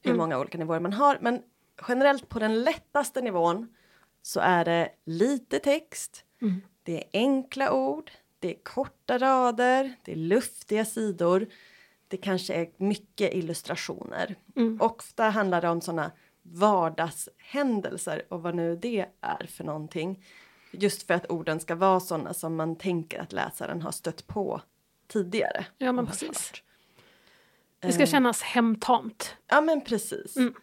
hur 0.02 0.12
mm. 0.12 0.18
många 0.18 0.40
olika 0.40 0.58
nivåer 0.58 0.80
man 0.80 0.94
har. 0.94 1.18
Men 1.22 1.42
generellt 1.88 2.30
på 2.30 2.40
den 2.40 2.64
lättaste 2.64 3.22
nivån 3.22 3.68
så 4.22 4.40
är 4.40 4.66
det 4.66 4.90
lite 5.06 5.60
text, 5.60 6.26
mm. 6.42 6.62
det 6.84 6.98
är 6.98 7.04
enkla 7.14 7.74
ord, 7.74 8.12
det 8.40 8.50
är 8.50 8.64
korta 8.64 9.18
rader, 9.18 9.94
det 10.04 10.12
är 10.12 10.16
luftiga 10.16 10.86
sidor. 10.86 11.48
Det 12.08 12.18
kanske 12.18 12.54
är 12.54 12.70
mycket 12.78 13.34
illustrationer. 13.34 14.36
Mm. 14.56 14.82
Ofta 14.82 15.24
handlar 15.24 15.62
det 15.62 15.70
om 15.70 15.82
sådana 15.82 16.12
vardagshändelser 16.42 18.24
och 18.30 18.42
vad 18.42 18.56
nu 18.56 18.76
det 18.76 19.06
är 19.22 19.48
för 19.48 19.64
någonting. 19.64 20.24
Just 20.72 21.08
för 21.08 21.14
att 21.14 21.32
orden 21.32 21.60
ska 21.60 21.76
vara 21.76 22.00
sådana 22.00 22.34
som 22.34 22.56
man 22.56 22.76
tänker 22.76 23.20
att 23.20 23.34
läsaren 23.34 23.82
har 23.82 23.92
stött 23.92 24.28
på 24.28 24.62
tidigare. 25.08 25.66
Ja 25.78 25.92
men 25.92 26.08
precis. 26.08 26.52
Det 27.80 27.92
ska 27.92 28.04
eh. 28.04 28.10
kännas 28.10 28.42
hemtamt. 28.42 29.36
Ja 29.48 29.62
men 29.62 29.82
precis. 29.82 30.38
Mm. 30.38 30.54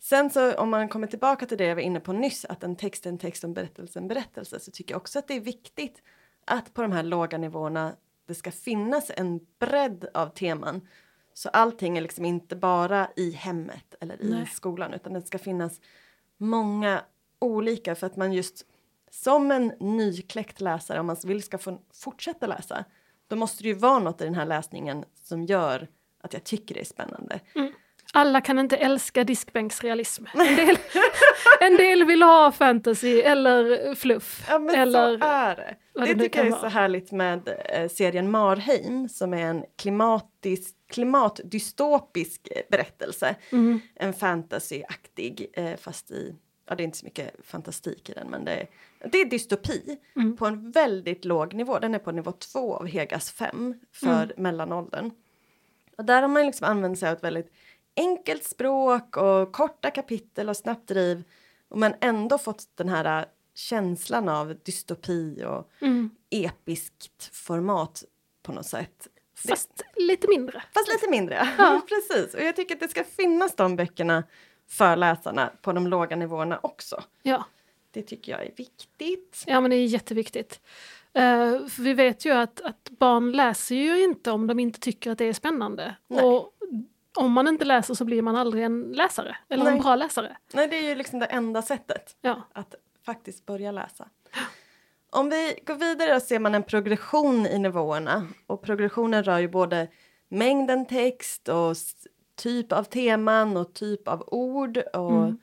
Sen 0.00 0.30
så 0.30 0.54
om 0.54 0.70
man 0.70 0.88
kommer 0.88 1.06
tillbaka 1.06 1.46
till 1.46 1.58
det 1.58 1.64
jag 1.64 1.74
var 1.74 1.82
inne 1.82 2.00
på 2.00 2.12
nyss, 2.12 2.44
att 2.44 2.62
en 2.62 2.76
text 2.76 3.06
är 3.06 3.10
en 3.10 3.18
text 3.18 3.44
och 3.44 3.48
en 3.48 3.54
berättelse 3.54 3.98
en 3.98 4.08
berättelse, 4.08 4.60
så 4.60 4.70
tycker 4.70 4.94
jag 4.94 5.00
också 5.00 5.18
att 5.18 5.28
det 5.28 5.34
är 5.34 5.40
viktigt 5.40 6.02
att 6.44 6.74
på 6.74 6.82
de 6.82 6.92
här 6.92 7.02
låga 7.02 7.38
nivåerna 7.38 7.96
det 8.26 8.34
ska 8.34 8.50
finnas 8.50 9.10
en 9.16 9.40
bredd 9.58 10.08
av 10.14 10.28
teman. 10.28 10.88
Så 11.34 11.48
allting 11.48 11.98
är 11.98 12.00
liksom 12.00 12.24
inte 12.24 12.56
bara 12.56 13.08
i 13.16 13.30
hemmet 13.30 13.94
eller 14.00 14.22
i 14.22 14.30
Nej. 14.30 14.46
skolan, 14.46 14.94
utan 14.94 15.12
det 15.12 15.22
ska 15.22 15.38
finnas 15.38 15.80
många 16.36 17.02
olika 17.38 17.94
för 17.94 18.06
att 18.06 18.16
man 18.16 18.32
just 18.32 18.66
som 19.10 19.50
en 19.50 19.72
nykläckt 19.80 20.60
läsare, 20.60 21.00
om 21.00 21.06
man 21.06 21.16
vill 21.24 21.42
ska 21.42 21.58
få 21.58 21.78
fortsätta 21.94 22.46
läsa, 22.46 22.84
då 23.28 23.36
måste 23.36 23.62
det 23.62 23.68
ju 23.68 23.74
vara 23.74 23.98
något 23.98 24.20
i 24.20 24.24
den 24.24 24.34
här 24.34 24.46
läsningen 24.46 25.04
som 25.22 25.44
gör 25.44 25.88
att 26.22 26.32
jag 26.32 26.44
tycker 26.44 26.74
det 26.74 26.80
är 26.80 26.84
spännande. 26.84 27.40
Mm. 27.54 27.72
Alla 28.12 28.40
kan 28.40 28.58
inte 28.58 28.76
älska 28.76 29.24
diskbänksrealism. 29.24 30.24
En 30.34 30.56
del, 30.56 30.78
en 31.60 31.76
del 31.76 32.04
vill 32.04 32.22
ha 32.22 32.52
fantasy 32.52 33.20
eller 33.20 33.94
fluff. 33.94 34.46
Ja 34.48 34.58
men 34.58 34.74
eller 34.74 35.18
så 35.18 35.24
är 35.24 35.56
det. 35.56 35.76
Det 35.94 36.14
det 36.14 36.22
tycker 36.22 36.38
jag 36.38 36.46
är 36.46 36.50
kan 36.50 36.58
så 36.58 36.62
vara. 36.62 36.70
härligt 36.70 37.12
med 37.12 37.48
eh, 37.64 37.88
serien 37.88 38.30
Marheim 38.30 39.08
som 39.08 39.34
är 39.34 39.42
en 39.42 39.64
klimatisk, 39.76 40.74
klimatdystopisk 40.90 42.48
berättelse. 42.70 43.36
Mm. 43.52 43.80
En 43.94 44.12
fantasyaktig, 44.12 45.46
eh, 45.52 45.76
fast 45.76 46.10
i, 46.10 46.34
ja 46.68 46.74
det 46.74 46.82
är 46.82 46.84
inte 46.84 46.98
så 46.98 47.04
mycket 47.04 47.34
fantastik 47.46 48.10
i 48.10 48.12
den 48.12 48.28
men 48.30 48.44
det 48.44 48.52
är, 48.52 48.68
det 49.10 49.18
är 49.18 49.24
dystopi 49.24 49.98
Mm. 50.16 50.36
på 50.36 50.46
en 50.46 50.70
väldigt 50.70 51.24
låg 51.24 51.54
nivå. 51.54 51.78
Den 51.78 51.94
är 51.94 51.98
på 51.98 52.12
nivå 52.12 52.32
två 52.32 52.76
av 52.76 52.86
Hegas 52.86 53.30
fem 53.30 53.80
för 53.92 54.24
Mm. 54.24 54.32
mellanåldern. 54.36 55.10
Och 55.96 56.04
där 56.04 56.22
har 56.22 56.28
man 56.28 56.46
liksom 56.46 56.66
använt 56.66 56.98
sig 56.98 57.08
av 57.08 57.16
ett 57.16 57.24
väldigt 57.24 57.52
enkelt 57.96 58.44
språk 58.44 59.16
och 59.16 59.52
korta 59.52 59.90
kapitel 59.90 60.48
och 60.48 60.56
snabbt 60.56 60.88
driv. 60.88 61.24
Och 61.68 61.78
men 61.78 61.94
ändå 62.00 62.38
fått 62.38 62.64
den 62.74 62.88
här 62.88 63.20
äh, 63.20 63.26
känslan 63.54 64.28
av 64.28 64.54
dystopi 64.64 65.44
och 65.44 65.70
Mm. 65.80 66.10
episkt 66.30 67.36
format 67.36 68.04
på 68.42 68.52
något 68.52 68.66
sätt. 68.66 69.08
Det- 69.42 69.48
Fast 69.48 69.82
lite 69.96 70.28
mindre. 70.28 70.62
Fast 70.74 70.88
lite 70.92 71.10
mindre. 71.10 71.48
Ja. 71.58 71.80
Precis. 71.88 72.34
Och 72.34 72.40
jag 72.42 72.56
tycker 72.56 72.74
att 72.74 72.80
det 72.80 72.88
ska 72.88 73.04
finnas 73.04 73.54
de 73.56 73.76
böckerna 73.76 74.24
för 74.68 74.96
läsarna 74.96 75.50
på 75.62 75.72
de 75.72 75.86
låga 75.86 76.16
nivåerna 76.16 76.60
också. 76.62 77.02
Ja. 77.22 77.44
Det 77.90 78.02
tycker 78.02 78.32
jag 78.32 78.42
är 78.46 78.52
viktigt. 78.56 79.44
Ja, 79.46 79.60
men 79.60 79.70
det 79.70 79.76
är 79.76 79.86
jätteviktigt. 79.86 80.60
För 81.70 81.82
vi 81.82 81.94
vet 81.94 82.24
ju 82.24 82.32
att, 82.32 82.60
att 82.60 82.90
barn 82.98 83.32
läser 83.32 83.74
ju 83.74 84.04
inte 84.04 84.30
om 84.30 84.46
de 84.46 84.58
inte 84.58 84.80
tycker 84.80 85.10
att 85.10 85.18
det 85.18 85.24
är 85.24 85.32
spännande. 85.32 85.96
Nej. 86.06 86.24
Och 86.24 86.52
om 87.16 87.32
man 87.32 87.48
inte 87.48 87.64
läser 87.64 87.94
så 87.94 88.04
blir 88.04 88.22
man 88.22 88.36
aldrig 88.36 88.64
en 88.64 88.82
läsare, 88.82 89.36
eller 89.48 89.66
en 89.66 89.72
Nej. 89.72 89.80
bra 89.80 89.96
läsare. 89.96 90.36
Nej, 90.52 90.68
det 90.68 90.76
är 90.76 90.88
ju 90.88 90.94
liksom 90.94 91.18
det 91.18 91.26
enda 91.26 91.62
sättet 91.62 92.16
Ja. 92.20 92.42
att 92.52 92.74
faktiskt 93.06 93.46
börja 93.46 93.72
läsa. 93.72 94.08
Om 95.10 95.30
vi 95.30 95.58
går 95.66 95.74
vidare 95.74 96.20
så 96.20 96.26
ser 96.26 96.38
man 96.38 96.54
en 96.54 96.62
progression 96.62 97.46
i 97.46 97.58
nivåerna 97.58 98.26
och 98.46 98.62
progressionen 98.62 99.24
rör 99.24 99.38
ju 99.38 99.48
både 99.48 99.88
mängden 100.28 100.86
text 100.86 101.48
och 101.48 101.76
typ 102.38 102.72
av 102.72 102.84
teman 102.84 103.56
och 103.56 103.74
typ 103.74 104.08
av 104.08 104.24
ord 104.26 104.78
och 104.78 105.12
Mm. 105.12 105.38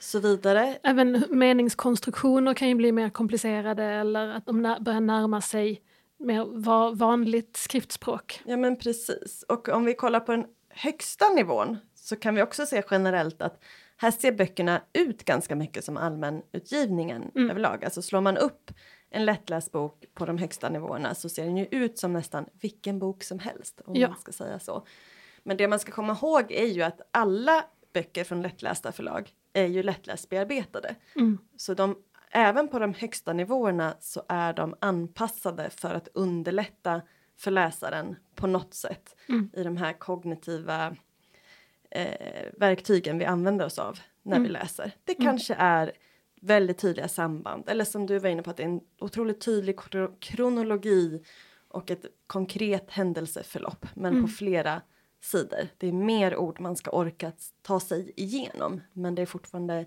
så 0.00 0.18
vidare. 0.20 0.78
Även 0.82 1.24
meningskonstruktioner 1.28 2.54
kan 2.54 2.68
ju 2.68 2.74
bli 2.74 2.92
mer 2.92 3.08
komplicerade 3.10 3.84
eller 3.84 4.28
att 4.28 4.46
de 4.46 4.76
börjar 4.80 5.00
närma 5.00 5.40
sig 5.40 5.82
mer 6.18 6.44
va, 6.44 6.90
vanligt 6.90 7.56
skriftspråk. 7.56 8.40
Ja 8.44 8.56
men 8.56 8.76
precis. 8.76 9.44
Och 9.48 9.68
om 9.68 9.84
vi 9.84 9.94
kollar 9.94 10.20
på 10.20 10.32
den 10.32 10.44
högsta 10.68 11.28
nivån 11.28 11.76
så 11.94 12.16
kan 12.16 12.34
vi 12.34 12.42
också 12.42 12.66
se 12.66 12.82
generellt 12.90 13.42
att 13.42 13.62
här 13.96 14.10
ser 14.10 14.32
böckerna 14.32 14.82
ut 14.92 15.24
ganska 15.24 15.56
mycket 15.56 15.84
som 15.84 15.96
allmänutgivningen 15.96 17.30
Mm. 17.34 17.50
överlag. 17.50 17.84
Alltså 17.84 18.02
slår 18.02 18.20
man 18.20 18.36
upp 18.36 18.70
en 19.10 19.24
lättläst 19.24 19.72
bok 19.72 20.04
på 20.14 20.26
de 20.26 20.38
högsta 20.38 20.68
nivåerna 20.68 21.14
så 21.14 21.28
ser 21.28 21.44
den 21.44 21.56
ju 21.56 21.66
ut 21.70 21.98
som 21.98 22.12
nästan 22.12 22.46
vilken 22.60 22.98
bok 22.98 23.22
som 23.24 23.38
helst 23.38 23.80
om 23.84 23.94
Ja. 23.96 24.08
man 24.08 24.18
ska 24.18 24.32
säga 24.32 24.58
så. 24.58 24.86
Men 25.48 25.56
det 25.56 25.68
man 25.68 25.78
ska 25.78 25.92
komma 25.92 26.12
ihåg 26.12 26.52
är 26.52 26.66
ju 26.66 26.82
att 26.82 27.00
alla 27.10 27.64
böcker 27.94 28.24
från 28.24 28.42
lättlästa 28.42 28.92
förlag 28.92 29.30
är 29.52 29.66
ju 29.66 29.82
lättläst 29.82 30.28
bearbetade. 30.28 30.94
Mm. 31.16 31.38
Så 31.56 31.74
de, 31.74 31.96
även 32.30 32.68
på 32.68 32.78
de 32.78 32.94
högsta 32.94 33.32
nivåerna 33.32 33.94
så 34.00 34.22
är 34.28 34.52
de 34.52 34.74
anpassade 34.80 35.70
för 35.70 35.94
att 35.94 36.08
underlätta 36.14 37.02
för 37.36 37.50
läsaren 37.50 38.16
på 38.34 38.46
något 38.46 38.74
sätt 38.74 39.16
Mm. 39.28 39.50
i 39.54 39.62
de 39.62 39.76
här 39.76 39.92
kognitiva 39.92 40.96
eh, 41.90 42.46
verktygen 42.56 43.18
vi 43.18 43.24
använder 43.24 43.66
oss 43.66 43.78
av 43.78 43.98
när 44.22 44.36
vi 44.36 44.48
Mm. 44.48 44.52
läser. 44.52 44.92
Det 45.04 45.12
Mm. 45.18 45.24
kanske 45.26 45.54
är 45.54 45.92
väldigt 46.40 46.78
tydliga 46.78 47.08
samband 47.08 47.68
eller 47.68 47.84
som 47.84 48.06
du 48.06 48.18
var 48.18 48.28
inne 48.30 48.42
på 48.42 48.50
att 48.50 48.56
det 48.56 48.62
är 48.62 48.66
en 48.68 48.80
otroligt 49.00 49.40
tydlig 49.40 49.76
kro- 49.78 50.16
kronologi 50.20 51.22
och 51.68 51.90
ett 51.90 52.04
konkret 52.26 52.90
händelseförlopp 52.90 53.86
men 53.94 54.12
Mm. 54.12 54.24
på 54.24 54.28
flera 54.28 54.82
sidor. 55.20 55.68
Det 55.78 55.88
är 55.88 55.92
mer 55.92 56.36
ord 56.36 56.60
man 56.60 56.76
ska 56.76 56.90
orka 56.90 57.32
ta 57.62 57.80
sig 57.80 58.12
igenom 58.16 58.80
men 58.92 59.14
det 59.14 59.22
är 59.22 59.26
fortfarande 59.26 59.86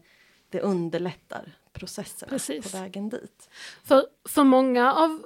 det 0.50 0.62
underlättar 0.62 1.52
processerna 1.74 2.30
Precis. 2.30 2.72
på 2.72 2.78
vägen 2.78 3.10
dit. 3.10 3.50
För, 3.84 4.06
för 4.30 4.44
många 4.44 4.94
av 4.94 5.22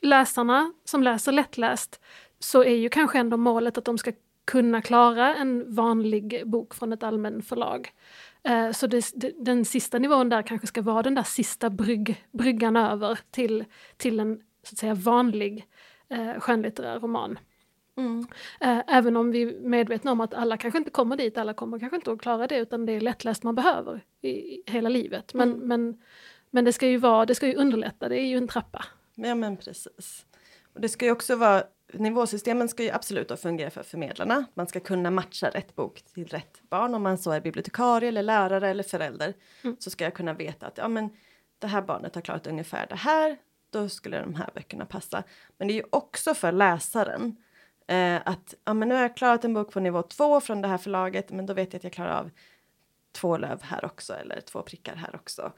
läsarna 0.00 0.72
som 0.84 1.02
läser 1.02 1.32
lättläst 1.32 2.00
så 2.38 2.64
är 2.64 2.74
ju 2.76 2.88
kanske 2.88 3.18
ändå 3.18 3.36
målet 3.36 3.78
att 3.78 3.84
de 3.84 3.98
ska 3.98 4.12
kunna 4.44 4.82
klara 4.82 5.34
en 5.34 5.74
vanlig 5.74 6.42
bok 6.46 6.74
från 6.74 6.92
ett 6.92 7.02
allmän 7.02 7.42
förlag. 7.42 7.92
Eh, 8.42 8.70
Så 8.70 8.86
det, 8.86 9.10
det, 9.14 9.32
den 9.38 9.64
sista 9.64 9.98
nivån 9.98 10.28
där 10.28 10.42
kanske 10.42 10.66
ska 10.66 10.82
vara 10.82 11.02
den 11.02 11.14
där 11.14 11.22
sista 11.22 11.70
brygg, 11.70 12.24
bryggan 12.32 12.76
över 12.76 13.18
till, 13.30 13.64
till 13.96 14.20
en 14.20 14.40
så 14.62 14.74
att 14.74 14.78
säga 14.78 14.94
vanlig 14.94 15.66
eh, 16.08 16.40
skönlitterär 16.40 17.00
roman. 17.00 17.38
Mm. 17.96 18.26
Eh, 18.60 18.82
Även 18.86 19.16
om 19.16 19.30
vi 19.30 19.42
är 19.42 19.60
medvetna 19.60 20.12
om 20.12 20.20
att 20.20 20.34
alla 20.34 20.56
kanske 20.56 20.78
inte 20.78 20.90
kommer 20.90 21.16
dit, 21.16 21.38
alla 21.38 21.54
kommer 21.54 21.78
kanske 21.78 21.96
inte 21.96 22.12
att 22.12 22.20
klara 22.20 22.46
det 22.46 22.58
utan 22.58 22.86
det 22.86 22.92
är 22.92 23.00
lättläst 23.00 23.42
man 23.42 23.54
behöver 23.54 24.04
i, 24.22 24.62
hela 24.66 24.88
livet. 24.88 25.34
Men, 25.34 25.52
Mm. 25.52 25.68
men, 25.68 26.00
men 26.50 26.64
det 26.64 26.72
ska 26.72 26.88
ju 26.88 26.96
vara, 26.96 27.26
det 27.26 27.34
ska 27.34 27.46
ju 27.46 27.54
underlätta, 27.54 28.08
det 28.08 28.20
är 28.20 28.26
ju 28.26 28.36
en 28.36 28.48
trappa. 28.48 28.84
Ja 29.14 29.34
men 29.34 29.56
precis. 29.56 30.26
Och 30.74 30.80
det 30.80 30.88
ska 30.88 31.04
ju 31.04 31.10
också 31.10 31.36
vara, 31.36 31.62
nivåsystemen 31.92 32.68
ska 32.68 32.82
ju 32.82 32.90
absolut 32.90 33.40
fungera 33.40 33.70
för 33.70 33.82
förmedlarna. 33.82 34.44
Man 34.54 34.66
ska 34.66 34.80
kunna 34.80 35.10
matcha 35.10 35.50
rätt 35.50 35.76
bok 35.76 36.02
till 36.02 36.26
rätt 36.26 36.60
barn. 36.70 36.94
Om 36.94 37.02
man 37.02 37.18
så 37.18 37.30
är 37.30 37.40
bibliotekarie 37.40 38.08
eller 38.08 38.22
lärare 38.22 38.68
eller 38.68 38.82
förälder 38.82 39.34
Mm. 39.64 39.76
så 39.80 39.90
ska 39.90 40.04
jag 40.04 40.14
kunna 40.14 40.32
veta 40.34 40.66
att 40.66 40.78
ja 40.78 40.88
men 40.88 41.08
det 41.58 41.66
här 41.66 41.82
barnet 41.82 42.14
har 42.14 42.22
klarat 42.22 42.46
ungefär 42.46 42.86
det 42.86 42.94
här. 42.96 43.36
Då 43.70 43.88
skulle 43.88 44.20
de 44.20 44.34
här 44.34 44.50
böckerna 44.54 44.86
passa. 44.86 45.22
Men 45.58 45.68
det 45.68 45.74
är 45.74 45.76
ju 45.76 45.84
också 45.90 46.34
för 46.34 46.52
läsaren. 46.52 47.36
Eh, 47.86 48.20
att 48.24 48.54
ja, 48.64 48.74
men 48.74 48.88
nu 48.88 48.94
har 48.94 49.02
jag 49.02 49.16
klarat 49.16 49.44
en 49.44 49.54
bok 49.54 49.72
på 49.72 49.80
nivå 49.80 50.02
två 50.02 50.40
från 50.40 50.62
det 50.62 50.68
här 50.68 50.78
förlaget 50.78 51.30
men 51.30 51.46
då 51.46 51.54
vet 51.54 51.72
jag 51.72 51.78
att 51.80 51.84
jag 51.84 51.92
klarar 51.92 52.18
av 52.18 52.30
två 53.12 53.36
löv 53.36 53.62
här 53.62 53.84
också 53.84 54.14
eller 54.14 54.40
två 54.40 54.62
prickar 54.62 54.96
här 54.96 55.14
också. 55.14 55.52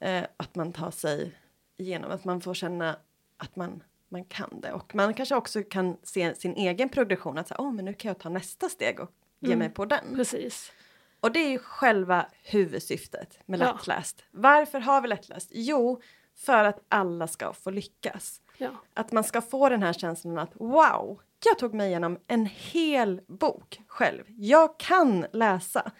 Eh, 0.00 0.24
att 0.36 0.54
man 0.54 0.72
tar 0.72 0.90
sig 0.90 1.32
igenom, 1.76 2.10
att 2.10 2.24
man 2.24 2.40
får 2.40 2.54
känna 2.54 2.96
att 3.36 3.56
man, 3.56 3.82
man 4.08 4.24
kan 4.24 4.60
det. 4.60 4.72
Och 4.72 4.94
man 4.94 5.14
kanske 5.14 5.34
också 5.34 5.62
kan 5.62 5.96
se 6.02 6.34
sin 6.34 6.54
egen 6.56 6.88
progression, 6.88 7.38
att 7.38 7.48
säga, 7.48 7.60
oh, 7.60 7.72
men 7.72 7.84
nu 7.84 7.94
kan 7.94 8.08
jag 8.08 8.18
ta 8.18 8.28
nästa 8.28 8.68
steg 8.68 9.00
och 9.00 9.10
ge 9.40 9.46
Mm. 9.48 9.58
mig 9.58 9.70
på 9.70 9.84
den. 9.84 10.14
Precis. 10.16 10.72
Och 11.20 11.32
det 11.32 11.38
är 11.38 11.48
ju 11.50 11.58
själva 11.58 12.26
huvudsyftet 12.42 13.38
med 13.46 13.60
Ja. 13.60 13.72
lättläst. 13.72 14.24
Varför 14.30 14.80
har 14.80 15.00
vi 15.00 15.08
lättläst? 15.08 15.50
Jo, 15.52 16.00
för 16.36 16.64
att 16.64 16.80
alla 16.88 17.26
ska 17.26 17.52
få 17.52 17.70
lyckas. 17.70 18.40
Ja. 18.58 18.70
Att 18.94 19.12
man 19.12 19.24
ska 19.24 19.40
få 19.40 19.68
den 19.68 19.82
här 19.82 19.92
känslan 19.92 20.38
att 20.38 20.50
wow, 20.54 21.20
jag 21.44 21.58
tog 21.58 21.74
mig 21.74 21.88
igenom 21.88 22.18
en 22.26 22.46
hel 22.46 23.20
bok 23.26 23.80
själv. 23.86 24.24
Jag 24.28 24.78
kan 24.78 25.26
läsa. 25.32 25.90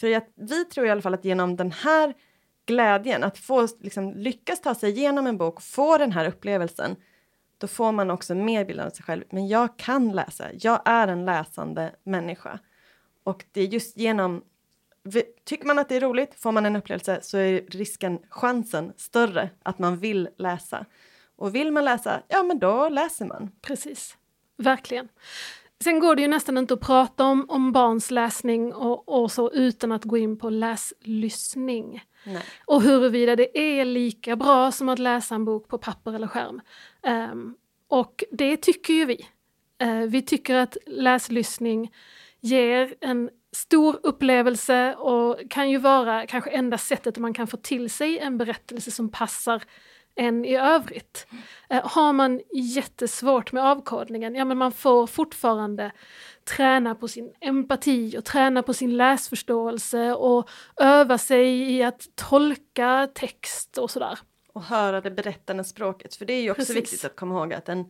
För 0.00 0.06
jag, 0.06 0.22
vi 0.34 0.64
tror 0.64 0.86
i 0.86 0.90
alla 0.90 1.02
fall 1.02 1.14
att 1.14 1.24
genom 1.24 1.56
den 1.56 1.72
här 1.72 2.14
glädjen, 2.66 3.24
att 3.24 3.38
få 3.38 3.68
liksom, 3.80 4.14
lyckas 4.14 4.60
ta 4.60 4.74
sig 4.74 4.90
igenom 4.90 5.26
en 5.26 5.38
bok, 5.38 5.62
få 5.62 5.98
den 5.98 6.12
här 6.12 6.28
upplevelsen, 6.28 6.96
då 7.58 7.66
får 7.66 7.92
man 7.92 8.10
också 8.10 8.34
mer 8.34 8.64
bild 8.64 8.80
av 8.80 8.90
sig 8.90 9.04
själv. 9.04 9.24
Men 9.30 9.48
jag 9.48 9.78
kan 9.78 10.12
läsa, 10.12 10.46
jag 10.52 10.82
är 10.84 11.08
en 11.08 11.24
läsande 11.24 11.94
människa. 12.04 12.58
Och 13.24 13.44
det 13.52 13.60
är 13.60 13.66
just 13.66 13.96
genom 13.96 14.44
Tycker 15.44 15.66
man 15.66 15.78
att 15.78 15.88
det 15.88 15.96
är 15.96 16.00
roligt, 16.00 16.34
får 16.34 16.52
man 16.52 16.66
en 16.66 16.76
upplevelse 16.76 17.18
så 17.22 17.38
är 17.38 17.60
risken, 17.68 18.18
chansen 18.28 18.92
större 18.96 19.50
att 19.62 19.78
man 19.78 19.96
vill 19.96 20.28
läsa. 20.36 20.86
Och 21.36 21.54
vill 21.54 21.72
man 21.72 21.84
läsa, 21.84 22.22
ja 22.28 22.42
men 22.42 22.58
då 22.58 22.88
läser 22.88 23.26
man. 23.26 23.50
Precis, 23.62 24.16
verkligen. 24.60 25.08
Sen 25.84 26.00
går 26.00 26.16
det 26.16 26.22
ju 26.22 26.28
nästan 26.28 26.58
inte 26.58 26.74
att 26.74 26.80
prata 26.80 27.24
om, 27.24 27.46
om 27.48 27.72
barns 27.72 28.10
läsning 28.10 28.74
och, 28.74 29.22
och 29.22 29.32
så 29.32 29.52
utan 29.52 29.92
att 29.92 30.04
gå 30.04 30.16
in 30.16 30.38
på 30.38 30.50
läslyssning. 30.50 32.02
Nej. 32.24 32.42
Och 32.66 32.82
huruvida 32.82 33.36
det 33.36 33.58
är 33.58 33.84
lika 33.84 34.36
bra 34.36 34.72
som 34.72 34.88
att 34.88 34.98
läsa 34.98 35.34
en 35.34 35.44
bok 35.44 35.68
på 35.68 35.78
papper 35.78 36.12
eller 36.12 36.26
skärm. 36.26 36.60
Ehm, 37.02 37.54
och 37.88 38.24
det 38.30 38.56
tycker 38.56 38.94
ju 38.94 39.04
vi. 39.04 39.26
Eh, 39.78 40.00
vi 40.00 40.22
tycker 40.22 40.54
att 40.54 40.76
läslyssning 40.86 41.92
ger 42.40 42.94
en 43.00 43.30
stor 43.52 44.00
upplevelse 44.02 44.94
och 44.94 45.50
kan 45.50 45.70
ju 45.70 45.78
vara 45.78 46.26
kanske 46.26 46.50
enda 46.50 46.78
sättet 46.78 47.18
man 47.18 47.34
kan 47.34 47.46
få 47.46 47.56
till 47.56 47.90
sig 47.90 48.18
en 48.18 48.38
berättelse 48.38 48.90
som 48.90 49.10
passar 49.10 49.62
en 50.14 50.44
i 50.44 50.56
övrigt. 50.56 51.26
Eh, 51.70 51.86
har 51.86 52.12
man 52.12 52.40
jättesvårt 52.52 53.52
med 53.52 53.64
avkodningen, 53.64 54.34
ja 54.34 54.44
men 54.44 54.58
man 54.58 54.72
får 54.72 55.06
fortfarande 55.06 55.92
träna 56.56 56.94
på 56.94 57.08
sin 57.08 57.32
empati 57.40 58.18
och 58.18 58.24
träna 58.24 58.62
på 58.62 58.74
sin 58.74 58.96
läsförståelse 58.96 60.14
och 60.14 60.48
öva 60.80 61.18
sig 61.18 61.72
i 61.72 61.82
att 61.82 62.06
tolka 62.14 63.08
text 63.14 63.78
och 63.78 63.90
sådär. 63.90 64.18
Och 64.52 64.62
höra 64.62 65.00
det 65.00 65.10
berättande 65.10 65.64
språket. 65.64 66.14
För 66.14 66.24
det 66.24 66.32
är 66.32 66.42
ju 66.42 66.50
också 66.50 66.60
Precis. 66.60 66.76
viktigt 66.76 67.04
att 67.04 67.16
komma 67.16 67.34
ihåg 67.34 67.52
att 67.52 67.68
en 67.68 67.84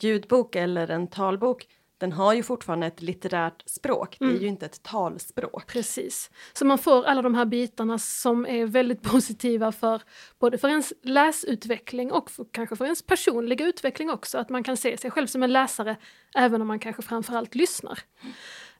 ljudbok 0.00 0.56
eller 0.56 0.90
en 0.90 1.06
talbok 1.06 1.66
den 2.00 2.12
har 2.12 2.32
ju 2.34 2.42
fortfarande 2.42 2.86
ett 2.86 3.02
litterärt 3.02 3.62
språk, 3.66 4.16
det 4.18 4.24
är 4.24 4.28
Mm. 4.28 4.42
ju 4.42 4.48
inte 4.48 4.66
ett 4.66 4.82
talspråk. 4.82 5.66
Precis. 5.66 6.30
Så 6.52 6.64
man 6.64 6.78
får 6.78 7.04
alla 7.04 7.22
de 7.22 7.34
här 7.34 7.44
bitarna 7.44 7.98
som 7.98 8.46
är 8.46 8.66
väldigt 8.66 9.02
positiva 9.12 9.72
för 9.72 10.02
både 10.38 10.58
för 10.58 10.68
ens 10.68 10.92
läsutveckling 11.02 12.12
och 12.12 12.30
för, 12.30 12.46
kanske 12.50 12.76
för 12.76 12.84
ens 12.84 13.02
personliga 13.02 13.66
utveckling 13.66 14.10
också. 14.10 14.38
Att 14.38 14.48
man 14.48 14.62
kan 14.62 14.76
se 14.76 14.96
sig 14.96 15.10
själv 15.10 15.26
som 15.26 15.42
en 15.42 15.52
läsare 15.52 15.96
även 16.36 16.60
om 16.60 16.68
man 16.68 16.78
kanske 16.78 17.02
framförallt 17.02 17.54
lyssnar. 17.54 17.98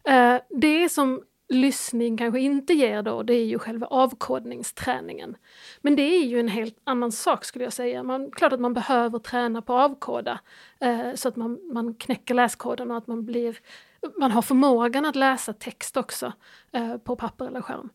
Eh, 0.09 0.37
det 0.51 0.89
som 0.89 1.23
lyssning 1.51 2.17
kanske 2.17 2.41
inte 2.41 2.75
ger 2.75 3.03
då, 3.03 3.23
det 3.23 3.35
är 3.35 3.45
ju 3.45 3.59
själva 3.59 3.87
avkodningsträningen. 3.87 5.37
Men 5.81 5.97
det 5.97 6.03
är 6.03 6.25
ju 6.25 6.41
en 6.41 6.49
helt 6.49 6.81
annan 6.85 7.13
sak 7.13 7.45
skulle 7.45 7.65
jag 7.65 7.73
säga. 7.73 8.03
Man, 8.03 8.31
klart 8.31 8.53
att 8.53 8.61
man 8.61 8.75
behöver 8.75 9.19
träna 9.19 9.63
på 9.63 9.75
att 9.75 9.91
avkoda 9.91 10.41
eh, 10.81 11.15
så 11.15 11.29
att 11.29 11.37
man, 11.37 11.59
man 11.73 11.95
knäcker 11.95 12.35
läskoden 12.35 12.91
och 12.91 12.97
att 12.97 13.07
man 13.07 13.25
blir 13.25 13.59
man 14.17 14.31
har 14.31 14.43
förmågan 14.43 15.05
att 15.05 15.17
läsa 15.17 15.53
text 15.53 15.97
också 15.97 16.33
eh, 16.73 16.97
på 16.97 17.17
papper 17.17 17.47
eller 17.47 17.61
skärm. 17.61 17.91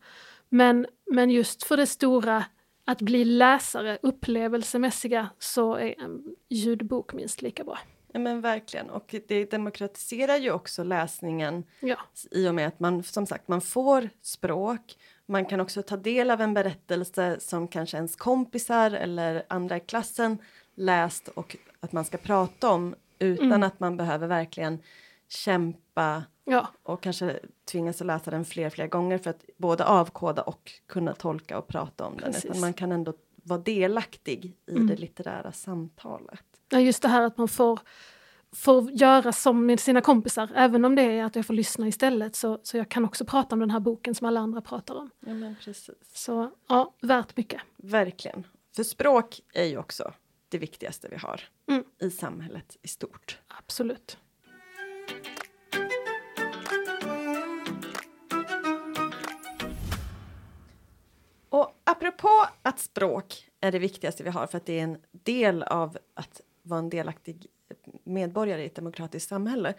Men, 0.50 0.86
men 1.12 1.30
just 1.30 1.64
för 1.64 1.78
det 1.78 1.88
stora, 1.88 2.46
att 2.86 3.02
bli 3.02 3.26
läsare, 3.26 3.98
upplevelsemässiga, 4.02 5.30
så 5.40 5.76
är 5.76 6.02
en 6.02 6.36
ljudbok 6.50 7.14
minst 7.14 7.42
lika 7.42 7.64
bra. 7.64 7.80
Ja 8.16 8.20
men 8.20 8.42
verkligen 8.42 8.90
och 8.90 9.16
det 9.28 9.52
demokratiserar 9.52 10.38
ju 10.38 10.52
också 10.52 10.84
läsningen 10.84 11.64
Ja, 11.80 11.98
i 12.32 12.48
och 12.48 12.56
med 12.56 12.68
att 12.68 12.80
man 12.80 13.04
som 13.04 13.26
sagt 13.26 13.48
man 13.48 13.62
får 13.62 14.10
språk. 14.22 14.96
Man 15.26 15.46
kan 15.46 15.60
också 15.60 15.82
ta 15.82 15.98
del 15.98 16.32
av 16.32 16.42
en 16.42 16.54
berättelse 16.54 17.38
som 17.40 17.68
kanske 17.68 17.98
ens 17.98 18.16
kompisar 18.16 18.92
eller 18.92 19.44
andra 19.50 19.78
i 19.78 19.80
klassen 19.80 20.38
läst 20.76 21.28
och 21.28 21.56
att 21.80 21.92
man 21.92 22.06
ska 22.06 22.18
prata 22.18 22.70
om 22.70 22.96
utan 23.20 23.46
Mm. 23.46 23.64
att 23.64 23.80
man 23.80 23.98
behöver 23.98 24.28
verkligen 24.28 24.80
kämpa 25.28 26.24
ja, 26.44 26.68
och 26.84 27.02
kanske 27.02 27.40
tvingas 27.72 28.02
att 28.02 28.08
läsa 28.08 28.32
den 28.32 28.46
fler 28.46 28.70
fler 28.70 28.88
gånger 28.88 29.18
för 29.18 29.30
att 29.30 29.46
både 29.58 29.86
avkoda 29.86 30.42
och 30.42 30.72
kunna 30.88 31.14
tolka 31.14 31.58
och 31.58 31.68
prata 31.68 32.06
om 32.06 32.18
den. 32.18 32.26
Precis. 32.32 32.46
Utan 32.46 32.62
man 32.62 32.74
kan 32.74 32.92
ändå 32.92 33.14
vara 33.36 33.60
delaktig 33.60 34.54
i 34.66 34.72
Mm. 34.72 34.88
det 34.88 34.96
litterära 34.96 35.52
samtalet. 35.52 36.46
Ja, 36.70 36.80
just 36.80 37.02
det 37.02 37.08
här 37.08 37.22
att 37.22 37.38
man 37.38 37.48
får, 37.48 37.80
får 38.56 38.92
göra 38.92 39.32
som 39.32 39.66
med 39.66 39.80
sina 39.80 40.02
kompisar, 40.02 40.50
även 40.56 40.86
om 40.86 40.96
det 40.96 41.02
är 41.02 41.24
att 41.24 41.36
jag 41.36 41.46
får 41.46 41.54
lyssna 41.54 41.88
istället, 41.88 42.36
så, 42.36 42.60
så 42.64 42.78
jag 42.78 42.90
kan 42.90 43.06
också 43.06 43.26
prata 43.26 43.56
om 43.56 43.60
den 43.60 43.72
här 43.72 43.80
boken 43.80 44.16
som 44.16 44.28
alla 44.28 44.40
andra 44.40 44.62
pratar 44.62 44.96
om. 44.96 45.10
Ja 45.20 45.34
men 45.34 45.56
precis. 45.64 45.90
Så 46.14 46.52
ja, 46.68 46.94
värt 47.02 47.38
mycket. 47.38 47.62
Verkligen. 47.78 48.48
För 48.76 48.84
språk 48.84 49.42
är 49.54 49.64
ju 49.66 49.78
också 49.78 50.14
det 50.50 50.58
viktigaste 50.58 51.08
vi 51.12 51.18
har 51.18 51.42
Mm. 51.68 51.84
i 52.02 52.10
samhället 52.10 52.78
i 52.82 52.88
stort. 52.88 53.40
Absolut. 53.48 54.18
Och 61.50 61.72
apropå 61.84 62.46
att 62.62 62.80
språk 62.80 63.50
är 63.62 63.72
det 63.72 63.80
viktigaste 63.80 64.24
vi 64.24 64.30
har 64.30 64.48
för 64.48 64.58
att 64.58 64.66
det 64.66 64.80
är 64.80 64.84
en 64.84 64.98
del 65.12 65.64
av 65.64 65.98
att 66.14 66.42
vara 66.66 66.80
en 66.80 66.90
delaktig 66.90 67.48
medborgare 68.04 68.64
i 68.64 68.66
ett 68.66 68.76
demokratiskt 68.76 69.30
samhälle 69.30 69.74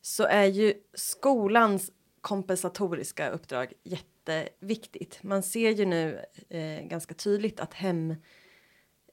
så 0.00 0.24
är 0.24 0.44
ju 0.46 0.74
skolans 0.94 1.92
kompensatoriska 2.20 3.30
uppdrag 3.30 3.72
jätteviktigt. 3.82 5.22
Man 5.22 5.42
ser 5.42 5.70
ju 5.70 5.84
nu 5.84 6.20
eh, 6.48 6.82
ganska 6.86 7.14
tydligt 7.14 7.60
att 7.60 7.74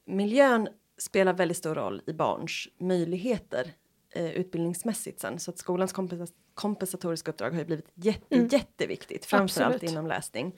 hemmiljön 0.05 0.67
spelar 0.97 1.33
väldigt 1.33 1.57
stor 1.57 1.75
roll 1.75 2.01
i 2.07 2.13
barns 2.13 2.67
möjligheter 2.77 3.71
eh, 4.09 4.31
utbildningsmässigt 4.31 5.19
sen. 5.19 5.39
Så 5.39 5.51
att 5.51 5.57
skolans 5.57 5.93
kompens 5.93 6.33
kompensatoriska 6.53 7.31
uppdrag 7.31 7.51
har 7.51 7.59
ju 7.59 7.65
blivit 7.65 7.89
jätte, 7.93 8.35
Mm. 8.35 8.47
jätteviktigt, 8.47 9.25
framförallt 9.25 9.75
Absolut. 9.75 9.91
inom 9.91 10.07
läsning. 10.07 10.55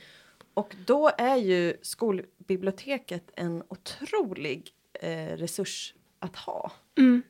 Och 0.54 0.76
då 0.86 1.12
är 1.18 1.36
ju 1.36 1.78
skolbiblioteket 1.82 3.32
en 3.36 3.64
otrolig 3.68 4.72
eh, 4.94 5.38
resurs 5.38 5.94
att 6.20 6.36
ha. 6.36 6.72
Mm. 6.98 7.24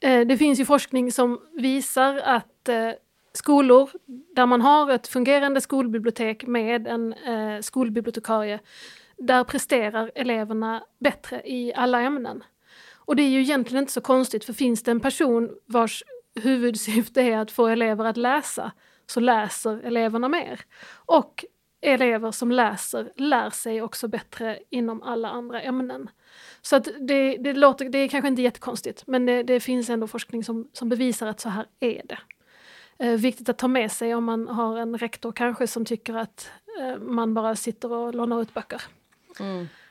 Eh, 0.00 0.26
det 0.26 0.36
finns 0.36 0.60
ju 0.60 0.64
forskning 0.64 1.12
som 1.12 1.40
visar 1.52 2.16
att 2.16 2.68
eh, 2.68 2.90
skolor 3.32 3.90
där 4.34 4.46
man 4.46 4.60
har 4.60 4.90
ett 4.90 5.08
fungerande 5.08 5.60
skolbibliotek 5.60 6.46
med 6.46 6.86
en 6.86 7.12
eh, 7.12 7.60
skolbibliotekarie, 7.60 8.60
där 9.18 9.44
presterar 9.44 10.10
eleverna 10.14 10.84
bättre 10.98 11.42
i 11.44 11.72
alla 11.74 12.00
ämnen. 12.00 12.44
Och 12.94 13.16
det 13.16 13.22
är 13.22 13.28
ju 13.28 13.40
egentligen 13.40 13.82
inte 13.82 13.92
så 13.92 14.00
konstigt, 14.00 14.44
för 14.44 14.52
finns 14.52 14.82
det 14.82 14.90
en 14.90 15.00
person 15.00 15.50
vars 15.66 16.04
huvudsyfte 16.34 17.22
är 17.22 17.38
att 17.38 17.50
få 17.50 17.66
elever 17.66 18.04
att 18.04 18.16
läsa, 18.16 18.72
så 19.06 19.20
läser 19.20 19.80
eleverna 19.84 20.28
mer. 20.28 20.60
Och 20.90 21.44
elever 21.80 22.30
som 22.30 22.52
läser 22.52 23.12
lär 23.16 23.50
sig 23.50 23.82
också 23.82 24.08
bättre 24.08 24.58
inom 24.70 25.02
alla 25.02 25.28
andra 25.28 25.62
ämnen. 25.62 26.10
Så 26.62 26.76
att 26.76 26.88
det, 27.00 27.36
det, 27.36 27.52
låter, 27.52 27.88
det 27.88 27.98
är 27.98 28.08
kanske 28.08 28.28
inte 28.28 28.42
jättekonstigt, 28.42 29.06
men 29.06 29.26
det, 29.26 29.42
det 29.42 29.60
finns 29.60 29.90
ändå 29.90 30.06
forskning 30.06 30.44
som, 30.44 30.68
som 30.72 30.88
bevisar 30.88 31.26
att 31.26 31.40
så 31.40 31.48
här 31.48 31.66
är 31.80 32.02
det. 32.04 32.18
Eh, 32.98 33.12
viktigt 33.12 33.48
att 33.48 33.58
ta 33.58 33.68
med 33.68 33.92
sig 33.92 34.14
om 34.14 34.24
man 34.24 34.48
har 34.48 34.76
en 34.76 34.98
rektor 34.98 35.32
kanske 35.32 35.66
som 35.66 35.84
tycker 35.84 36.14
att 36.14 36.50
eh, 36.80 36.98
man 36.98 37.34
bara 37.34 37.56
sitter 37.56 37.92
och 37.92 38.14
lånar 38.14 38.42
ut 38.42 38.54
böcker. 38.54 38.82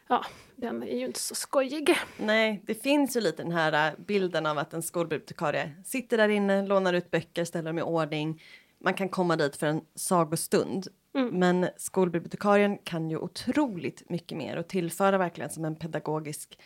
Ja, 0.07 0.25
den 0.55 0.83
är 0.83 0.97
ju 0.97 1.05
inte 1.05 1.19
så 1.19 1.35
skojig. 1.35 1.95
Nej, 2.17 2.63
det 2.65 2.73
finns 2.83 3.17
ju 3.17 3.21
lite 3.21 3.43
den 3.43 3.51
här 3.51 3.87
äh, 3.87 3.93
bilden 4.05 4.45
av 4.45 4.57
att 4.57 4.73
en 4.73 4.83
skolbibliotekarie 4.83 5.71
sitter 5.85 6.17
där 6.17 6.29
inne, 6.29 6.67
lånar 6.67 6.93
ut 6.93 7.11
böcker, 7.11 7.45
ställer 7.45 7.69
dem 7.69 7.79
i 7.79 7.81
ordning. 7.81 8.43
Man 8.79 8.93
kan 8.93 9.09
komma 9.09 9.35
dit 9.35 9.55
för 9.55 9.67
en 9.67 9.81
sagostund. 9.95 10.87
Mm. 11.17 11.39
Men 11.39 11.69
skolbibliotekarien 11.77 12.77
kan 12.77 13.09
ju 13.09 13.17
otroligt 13.17 14.09
mycket 14.09 14.37
mer 14.37 14.57
och 14.57 14.67
tillföra 14.67 15.17
verkligen 15.17 15.49
som 15.49 15.65
en 15.65 15.75
pedagogisk 15.75 16.59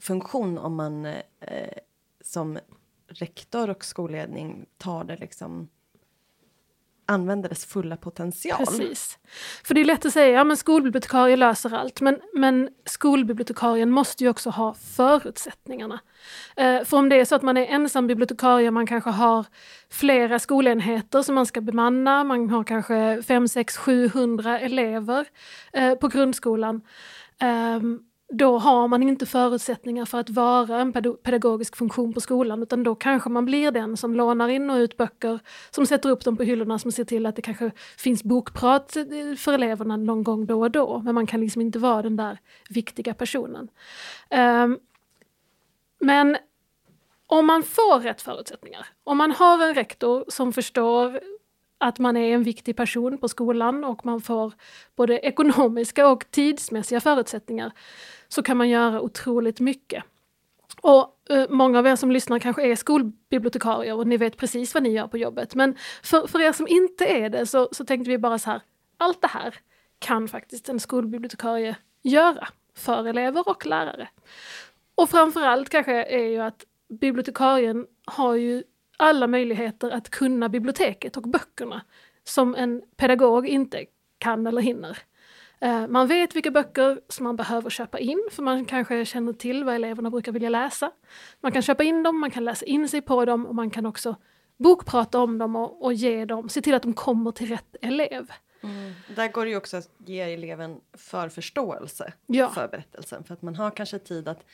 funktion 0.00 0.58
om 0.58 0.74
man 0.74 1.04
eh, 1.40 1.78
som 2.20 2.58
rektor 3.06 3.70
och 3.70 3.84
skolledning 3.84 4.66
tar 4.76 5.04
det 5.04 5.16
liksom 5.16 5.68
använder 7.06 7.48
dess 7.48 7.64
fulla 7.64 7.96
potential. 7.96 8.66
Precis. 8.66 9.18
För 9.64 9.74
det 9.74 9.80
är 9.80 9.84
lätt 9.84 10.04
att 10.04 10.12
säga, 10.12 10.28
ja 10.28 10.44
men 10.44 10.56
skolbibliotekarie 10.56 11.36
löser 11.36 11.74
allt, 11.74 12.00
men, 12.00 12.20
men 12.34 12.68
skolbibliotekarien 12.84 13.90
måste 13.90 14.24
ju 14.24 14.30
också 14.30 14.50
ha 14.50 14.74
förutsättningarna. 14.74 16.00
Eh, 16.56 16.84
för 16.84 16.96
om 16.96 17.08
det 17.08 17.20
är 17.20 17.24
så 17.24 17.34
att 17.34 17.42
man 17.42 17.56
är 17.56 17.66
ensam 17.66 18.06
bibliotekarie, 18.06 18.70
man 18.70 18.86
kanske 18.86 19.10
har 19.10 19.46
flera 19.90 20.38
skolenheter 20.38 21.22
som 21.22 21.34
man 21.34 21.46
ska 21.46 21.60
bemanna, 21.60 22.24
man 22.24 22.50
har 22.50 22.64
kanske 22.64 23.22
5, 23.26 23.48
6, 23.48 23.76
700 23.76 24.60
elever 24.60 25.26
eh, 25.72 25.94
på 25.94 26.08
grundskolan. 26.08 26.80
Eh, 27.40 27.80
då 28.32 28.58
har 28.58 28.88
man 28.88 29.02
inte 29.02 29.26
förutsättningar 29.26 30.04
för 30.04 30.20
att 30.20 30.30
vara 30.30 30.80
en 30.80 30.92
pedagogisk 31.22 31.76
funktion 31.76 32.12
på 32.12 32.20
skolan 32.20 32.62
utan 32.62 32.82
då 32.82 32.94
kanske 32.94 33.30
man 33.30 33.44
blir 33.44 33.70
den 33.70 33.96
som 33.96 34.14
lånar 34.14 34.48
in 34.48 34.70
och 34.70 34.76
ut 34.76 34.96
böcker, 34.96 35.40
som 35.70 35.86
sätter 35.86 36.10
upp 36.10 36.24
dem 36.24 36.36
på 36.36 36.42
hyllorna, 36.42 36.78
som 36.78 36.92
ser 36.92 37.04
till 37.04 37.26
att 37.26 37.36
det 37.36 37.42
kanske 37.42 37.70
finns 37.96 38.24
bokprat 38.24 38.96
eh, 38.96 39.04
för 39.38 39.52
eleverna 39.52 39.96
någon 39.96 40.24
gång 40.24 40.46
då 40.46 40.60
och 40.60 40.70
då. 40.70 41.02
Men 41.04 41.14
man 41.14 41.26
kan 41.26 41.40
liksom 41.40 41.62
inte 41.62 41.78
vara 41.78 42.02
den 42.02 42.16
där 42.16 42.38
viktiga 42.68 43.14
personen. 43.14 43.68
Ehm, 44.30 44.78
men 46.00 46.36
om 47.26 47.46
man 47.46 47.62
får 47.62 48.00
rätt 48.00 48.22
förutsättningar, 48.22 48.86
om 49.04 49.18
man 49.18 49.32
har 49.32 49.68
en 49.68 49.74
rektor 49.74 50.24
som 50.28 50.52
förstår 50.52 51.20
att 51.82 51.98
man 51.98 52.16
är 52.16 52.34
en 52.34 52.42
viktig 52.42 52.76
person 52.76 53.18
på 53.18 53.28
skolan 53.28 53.84
och 53.84 54.06
man 54.06 54.20
får 54.20 54.52
både 54.96 55.18
ekonomiska 55.18 56.08
och 56.08 56.30
tidsmässiga 56.30 57.00
förutsättningar 57.00 57.72
så 58.28 58.42
kan 58.42 58.56
man 58.56 58.68
göra 58.68 59.00
otroligt 59.00 59.60
mycket. 59.60 60.04
Och 60.80 61.30
eh, 61.30 61.46
många 61.50 61.78
av 61.78 61.86
er 61.86 61.96
som 61.96 62.10
lyssnar 62.10 62.38
kanske 62.38 62.62
är 62.62 62.76
skolbibliotekarier 62.76 63.94
och 63.94 64.06
ni 64.06 64.16
vet 64.16 64.36
precis 64.36 64.74
vad 64.74 64.82
ni 64.82 64.90
gör 64.90 65.06
på 65.06 65.18
jobbet. 65.18 65.54
Men 65.54 65.76
för, 66.02 66.26
för 66.26 66.40
er 66.40 66.52
som 66.52 66.68
inte 66.68 67.04
är 67.04 67.30
det 67.30 67.46
så, 67.46 67.68
så 67.72 67.84
tänkte 67.84 68.10
vi 68.10 68.18
bara 68.18 68.38
så 68.38 68.50
här, 68.50 68.60
allt 68.96 69.20
det 69.20 69.28
här 69.28 69.54
kan 69.98 70.28
faktiskt 70.28 70.68
en 70.68 70.80
skolbibliotekarie 70.80 71.76
göra 72.02 72.48
för 72.74 73.06
elever 73.06 73.48
och 73.48 73.66
lärare. 73.66 74.08
Och 74.94 75.10
framförallt 75.10 75.68
kanske 75.68 76.04
är 76.04 76.26
ju 76.26 76.38
att 76.38 76.64
bibliotekarien 76.88 77.86
har 78.04 78.34
ju 78.34 78.62
alla 78.96 79.26
möjligheter 79.26 79.90
att 79.90 80.10
kunna 80.10 80.48
biblioteket 80.48 81.16
och 81.16 81.22
böckerna 81.22 81.80
som 82.24 82.54
en 82.54 82.82
pedagog 82.96 83.46
inte 83.48 83.84
kan 84.18 84.46
eller 84.46 84.62
hinner. 84.62 84.98
Eh, 85.60 85.86
Man 85.88 86.06
vet 86.08 86.36
vilka 86.36 86.50
böcker 86.50 87.00
som 87.08 87.24
man 87.24 87.36
behöver 87.36 87.70
köpa 87.70 87.98
in, 87.98 88.28
för 88.30 88.42
man 88.42 88.64
kanske 88.64 89.04
känner 89.04 89.32
till 89.32 89.64
vad 89.64 89.74
eleverna 89.74 90.10
brukar 90.10 90.32
vilja 90.32 90.48
läsa. 90.48 90.90
Man 91.40 91.52
kan 91.52 91.62
köpa 91.62 91.82
in 91.84 92.02
dem, 92.02 92.20
man 92.20 92.30
kan 92.30 92.44
läsa 92.44 92.66
in 92.66 92.88
sig 92.88 93.02
på 93.02 93.24
dem 93.24 93.46
och 93.46 93.54
man 93.54 93.70
kan 93.70 93.86
också 93.86 94.16
bokprata 94.56 95.18
om 95.20 95.38
dem 95.38 95.56
och, 95.56 95.84
och 95.84 95.92
ge 95.92 96.24
dem, 96.24 96.48
se 96.48 96.62
till 96.62 96.74
att 96.74 96.82
de 96.82 96.92
kommer 96.94 97.32
till 97.32 97.48
rätt 97.48 97.76
elev. 97.82 98.30
Mm. 98.62 98.92
Där 99.16 99.28
går 99.32 99.44
det 99.44 99.50
ju 99.50 99.56
också 99.56 99.76
att 99.76 99.90
ge 100.06 100.20
eleven 100.20 100.80
förförståelse 100.96 102.12
Ja. 102.26 102.48
för 102.48 102.68
berättelsen 102.68 103.24
för 103.24 103.34
att 103.34 103.42
man 103.42 103.56
har 103.56 103.70
kanske 103.70 103.98
tid 103.98 104.28
att 104.28 104.44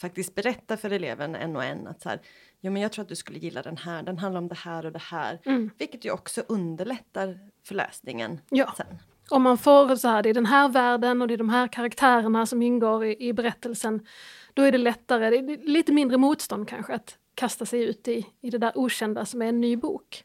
faktiskt 0.00 0.34
berätta 0.34 0.76
för 0.76 0.90
eleven 0.90 1.34
en 1.34 1.56
och 1.56 1.64
en 1.64 1.86
att 1.86 2.02
så 2.02 2.08
här, 2.08 2.20
ja 2.60 2.70
men 2.70 2.82
jag 2.82 2.92
tror 2.92 3.02
att 3.02 3.08
du 3.08 3.16
skulle 3.16 3.38
gilla 3.38 3.62
den 3.62 3.76
här, 3.76 4.02
den 4.02 4.18
handlar 4.18 4.38
om 4.40 4.48
det 4.48 4.54
här 4.54 4.86
och 4.86 4.92
det 4.92 5.02
här. 5.02 5.38
Mm. 5.44 5.70
Vilket 5.78 6.04
ju 6.04 6.10
också 6.10 6.42
underlättar 6.48 7.38
för 7.64 7.74
läsningen 7.74 8.40
Ja. 8.50 8.74
sen. 8.76 8.86
Om 9.30 9.42
man 9.42 9.58
får 9.58 9.96
så 9.96 10.08
här, 10.08 10.22
det 10.22 10.28
är 10.30 10.34
den 10.34 10.46
här 10.46 10.68
världen 10.68 11.22
och 11.22 11.28
det 11.28 11.34
är 11.34 11.38
de 11.38 11.48
här 11.48 11.68
karaktärerna 11.68 12.46
som 12.46 12.62
ingår 12.62 13.04
i, 13.04 13.16
i 13.28 13.32
berättelsen, 13.32 14.06
då 14.54 14.62
är 14.62 14.72
det 14.72 14.78
lättare, 14.78 15.30
det 15.30 15.52
är 15.52 15.66
lite 15.66 15.92
mindre 15.92 16.16
motstånd 16.16 16.68
kanske 16.68 16.94
att 16.94 17.18
kasta 17.34 17.66
sig 17.66 17.82
ut 17.82 18.08
i, 18.08 18.26
i 18.40 18.50
det 18.50 18.58
där 18.58 18.72
okända 18.74 19.24
som 19.26 19.42
är 19.42 19.46
en 19.46 19.60
ny 19.60 19.76
bok. 19.76 20.24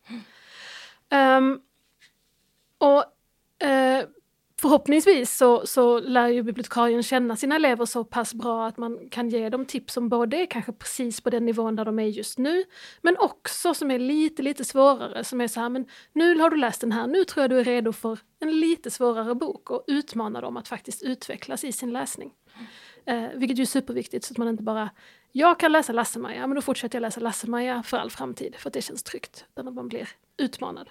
Ehm, 1.10 1.62
och 2.78 3.04
eh, 3.68 4.06
förhoppningsvis 4.62 5.38
så, 5.38 5.68
så 5.68 6.00
lär 6.00 6.28
ju 6.28 6.44
bibliotekarien 6.44 7.04
känna 7.04 7.36
sina 7.36 7.56
elever 7.56 7.86
så 7.86 8.04
pass 8.04 8.34
bra 8.34 8.68
att 8.68 8.78
man 8.78 9.10
kan 9.10 9.30
ge 9.30 9.50
dem 9.50 9.66
tips 9.66 9.94
som 9.94 10.10
både 10.10 10.38
är 10.38 10.46
kanske 10.46 10.72
precis 10.72 11.22
på 11.22 11.30
den 11.30 11.46
nivån 11.46 11.76
där 11.76 11.86
de 11.86 12.00
är 12.00 12.06
just 12.06 12.38
nu, 12.38 12.64
men 13.02 13.18
också 13.18 13.74
som 13.74 13.92
är 13.92 14.00
lite, 14.00 14.42
lite 14.42 14.66
svårare, 14.66 15.24
som 15.24 15.42
är 15.42 15.48
så 15.48 15.60
här, 15.60 15.70
men 15.70 15.86
nu 16.14 16.40
har 16.40 16.50
du 16.50 16.58
läst 16.58 16.82
den 16.82 16.92
här, 16.92 17.08
nu 17.08 17.24
tror 17.24 17.44
jag 17.44 17.50
du 17.50 17.60
är 17.60 17.64
redo 17.64 17.94
för 17.94 18.20
en 18.40 18.60
lite 18.60 18.92
svårare 18.92 19.36
bok 19.36 19.72
och 19.72 19.84
utmana 19.88 20.42
dem 20.42 20.58
att 20.58 20.68
faktiskt 20.68 21.04
utvecklas 21.04 21.64
i 21.64 21.72
sin 21.72 21.94
läsning. 21.94 22.34
Eh, 23.06 23.28
vilket 23.36 23.58
ju 23.58 23.62
är 23.62 23.66
superviktigt 23.66 24.26
så 24.26 24.34
att 24.34 24.38
man 24.38 24.48
inte 24.48 24.64
bara, 24.64 24.90
jag 25.32 25.60
kan 25.60 25.72
läsa 25.72 25.94
Lasse-Maja, 25.94 26.48
men 26.48 26.56
då 26.56 26.62
fortsätter 26.62 26.96
jag 26.96 27.02
läsa 27.02 27.20
Lasse-Maja 27.20 27.84
för 27.84 27.98
all 27.98 28.12
framtid, 28.12 28.56
för 28.56 28.70
att 28.70 28.74
det 28.74 28.82
känns 28.82 29.04
tryggt, 29.04 29.46
utan 29.50 29.68
att 29.68 29.74
man 29.74 29.88
blir 29.88 30.10
utmanad. 30.38 30.90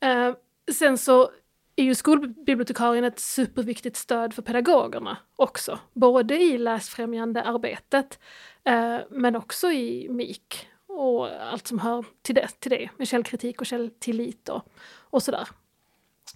Eh, 0.00 0.34
sen 0.72 0.98
så 0.98 1.30
är 1.76 1.84
ju 1.84 1.94
skolbibliotekarien 1.94 3.04
ett 3.04 3.18
superviktigt 3.18 3.96
stöd 3.96 4.34
för 4.34 4.42
pedagogerna 4.42 5.16
också. 5.36 5.78
Både 5.92 6.36
i 6.42 6.58
läsfrämjande 6.58 7.42
arbetet 7.42 8.18
eh, 8.64 8.98
men 9.10 9.36
också 9.36 9.70
i 9.72 10.08
MIK 10.10 10.68
och 10.86 11.28
allt 11.42 11.66
som 11.66 11.78
hör 11.78 12.04
till 12.22 12.34
det, 12.34 12.48
till 12.60 12.70
det 12.70 12.88
med 12.96 13.08
källkritik 13.08 13.60
och 13.60 13.66
källtillit 13.66 14.48
och, 14.48 14.68
och 15.00 15.22
sådär. 15.22 15.48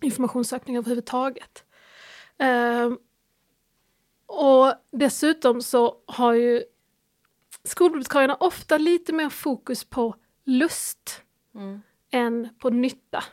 Informationssökning 0.03 0.77
överhuvudtaget. 0.77 1.65
Eh, 2.39 2.91
och 4.27 4.73
dessutom 4.93 5.63
så 5.63 5.97
har 6.07 6.33
ju 6.33 6.63
skolbibliotekarierna 7.65 8.35
ofta 8.35 8.79
lite 8.79 9.13
mer 9.13 9.29
fokus 9.29 9.85
på 9.85 10.15
lust 10.45 11.23
Mm. 11.55 11.83
än 12.11 12.49
på 12.59 12.71
nytta. 12.71 13.25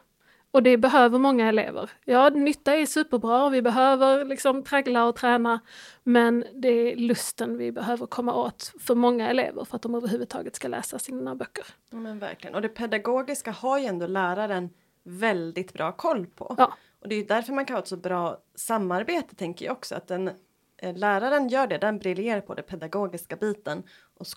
Och 0.54 0.64
det 0.64 0.78
behöver 0.78 1.20
många 1.20 1.50
elever. 1.50 1.90
Ja, 2.06 2.30
nytta 2.30 2.76
är 2.76 2.86
superbra, 2.86 3.50
vi 3.50 3.62
behöver 3.62 4.26
liksom 4.26 4.64
traggla 4.64 5.06
och 5.06 5.16
träna, 5.16 5.60
men 6.04 6.46
det 6.54 6.68
är 6.68 6.96
lusten 6.96 7.58
vi 7.58 7.72
behöver 7.72 8.06
komma 8.06 8.34
åt 8.34 8.74
för 8.80 8.96
många 8.96 9.30
elever 9.30 9.66
för 9.66 9.76
att 9.76 9.82
de 9.82 9.96
överhuvudtaget 9.96 10.56
ska 10.56 10.68
läsa 10.68 11.00
sina 11.00 11.36
böcker. 11.36 11.66
Ja, 11.90 11.98
men 11.98 12.20
verkligen. 12.20 12.56
Och 12.56 12.62
det 12.62 12.70
pedagogiska 12.70 13.52
har 13.52 13.80
ju 13.80 13.86
ändå 13.86 14.08
läraren 14.08 14.70
väldigt 15.04 15.74
bra 15.74 15.92
koll 15.92 16.26
på. 16.26 16.56
Ja. 16.58 16.74
Och 17.02 17.10
det 17.10 17.16
är 17.16 17.26
därför 17.26 17.54
man 17.54 17.66
kan 17.66 17.76
ha 17.76 17.82
ett 17.82 17.88
så 17.88 17.98
bra 17.98 18.38
samarbete 18.56 19.36
tänker 19.36 19.66
jag 19.66 19.72
också. 19.72 19.96
Att 19.96 20.08
den, 20.08 20.30
eh, 20.78 20.96
läraren 20.96 21.48
gör 21.48 21.68
det, 21.68 21.78
den 21.78 22.00
briljerar 22.00 22.42
på 22.42 22.54
den 22.54 22.66
pedagogiska 22.66 23.36
biten. 23.36 23.84
Och 24.18 24.28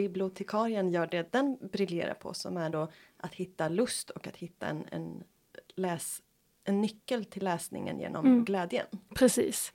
skolbibliotekarien 0.00 0.90
gör 0.90 1.06
det 1.06 1.32
den 1.32 1.58
briljerar 1.72 2.14
på 2.14 2.34
som 2.34 2.56
är 2.56 2.70
då 2.70 2.88
att 3.20 3.34
hitta 3.34 3.68
lust 3.68 4.10
och 4.10 4.26
att 4.26 4.36
hitta 4.36 4.66
en, 4.66 4.84
en, 4.90 5.22
läs, 5.76 6.22
en 6.64 6.80
nyckel 6.80 7.24
till 7.24 7.44
läsningen 7.44 8.00
genom 8.00 8.26
Mm. 8.26 8.44
glädjen. 8.44 8.86
Precis. 9.14 9.72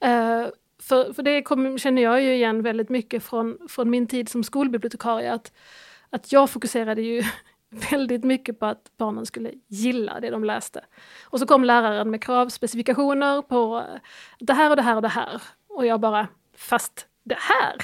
Eh, 0.00 0.46
för, 0.78 1.12
för 1.12 1.22
det 1.22 1.42
kom, 1.42 1.78
känner 1.78 2.02
jag 2.02 2.22
ju 2.22 2.34
igen 2.34 2.62
väldigt 2.62 2.88
mycket 2.88 3.22
från, 3.22 3.58
från 3.68 3.90
min 3.90 4.06
tid 4.06 4.28
som 4.28 4.44
skolbibliotekarie. 4.44 5.32
Att, 5.32 5.52
att 6.10 6.32
jag 6.32 6.50
fokuserade 6.50 7.02
ju 7.02 7.22
väldigt 7.90 8.24
mycket 8.24 8.58
på 8.60 8.66
att 8.66 8.90
barnen 8.96 9.26
skulle 9.26 9.52
gilla 9.68 10.20
det 10.20 10.30
de 10.30 10.44
läste. 10.44 10.84
Och 11.30 11.40
så 11.40 11.46
kom 11.46 11.64
läraren 11.64 12.10
med 12.10 12.22
kravspecifikationer 12.22 13.42
på 13.42 13.84
det 14.38 14.52
här 14.54 14.70
och 14.70 14.76
det 14.76 14.82
här 14.82 14.96
och 14.96 15.02
det 15.02 15.08
här. 15.08 15.42
Och 15.68 15.86
jag 15.86 16.00
bara, 16.00 16.28
fast 16.56 17.06
det 17.24 17.38
här! 17.38 17.76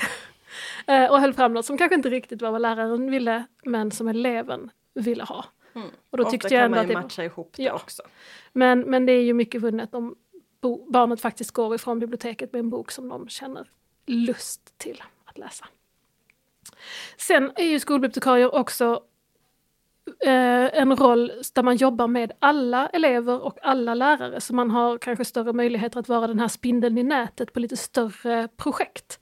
Eh, 0.86 1.10
och 1.10 1.20
höll 1.20 1.34
fram 1.34 1.52
något 1.54 1.66
som 1.66 1.78
kanske 1.78 1.94
inte 1.94 2.10
riktigt 2.10 2.42
var 2.42 2.50
vad 2.50 2.60
läraren 2.62 3.10
ville, 3.10 3.44
men 3.64 3.90
som 3.90 4.08
eleven 4.08 4.70
ville 4.94 5.24
ha. 5.24 5.44
Mm. 5.74 5.88
Och 6.10 6.16
då 6.18 6.22
Ofta 6.22 6.30
tyckte 6.30 6.48
kan 6.48 6.56
jag 6.58 6.64
ändå 6.64 6.76
man 6.76 6.84
att 6.84 6.90
ju 6.90 6.94
det 6.94 7.00
matcha 7.00 7.24
ihop 7.24 7.52
det 7.56 7.62
Ja. 7.62 7.72
också. 7.74 8.02
men, 8.52 8.80
men 8.80 9.06
det 9.06 9.12
är 9.12 9.22
ju 9.22 9.34
mycket 9.34 9.62
vunnet 9.62 9.94
om 9.94 10.16
bo- 10.60 10.90
barnet 10.90 11.20
faktiskt 11.20 11.50
går 11.50 11.74
ifrån 11.74 11.98
biblioteket 11.98 12.52
med 12.52 12.60
en 12.60 12.70
bok 12.70 12.90
som 12.90 13.08
de 13.08 13.28
känner 13.28 13.68
lust 14.06 14.78
till 14.78 15.02
att 15.24 15.38
läsa. 15.38 15.66
Sen 17.16 17.52
är 17.56 17.64
ju 17.64 17.80
skolbibliotekarier 17.80 18.54
också 18.54 19.02
eh, 20.26 20.80
en 20.80 20.96
roll 20.96 21.32
där 21.54 21.62
man 21.62 21.76
jobbar 21.76 22.06
med 22.06 22.32
alla 22.38 22.88
elever 22.88 23.44
och 23.44 23.58
alla 23.62 23.94
lärare 23.94 24.40
så 24.40 24.54
man 24.54 24.70
har 24.70 24.98
kanske 24.98 25.24
större 25.24 25.52
möjligheter 25.52 26.00
att 26.00 26.08
vara 26.08 26.26
den 26.26 26.38
här 26.38 26.48
spindeln 26.48 26.98
i 26.98 27.02
nätet 27.02 27.52
på 27.52 27.60
lite 27.60 27.76
större 27.76 28.48
projekt. 28.56 29.20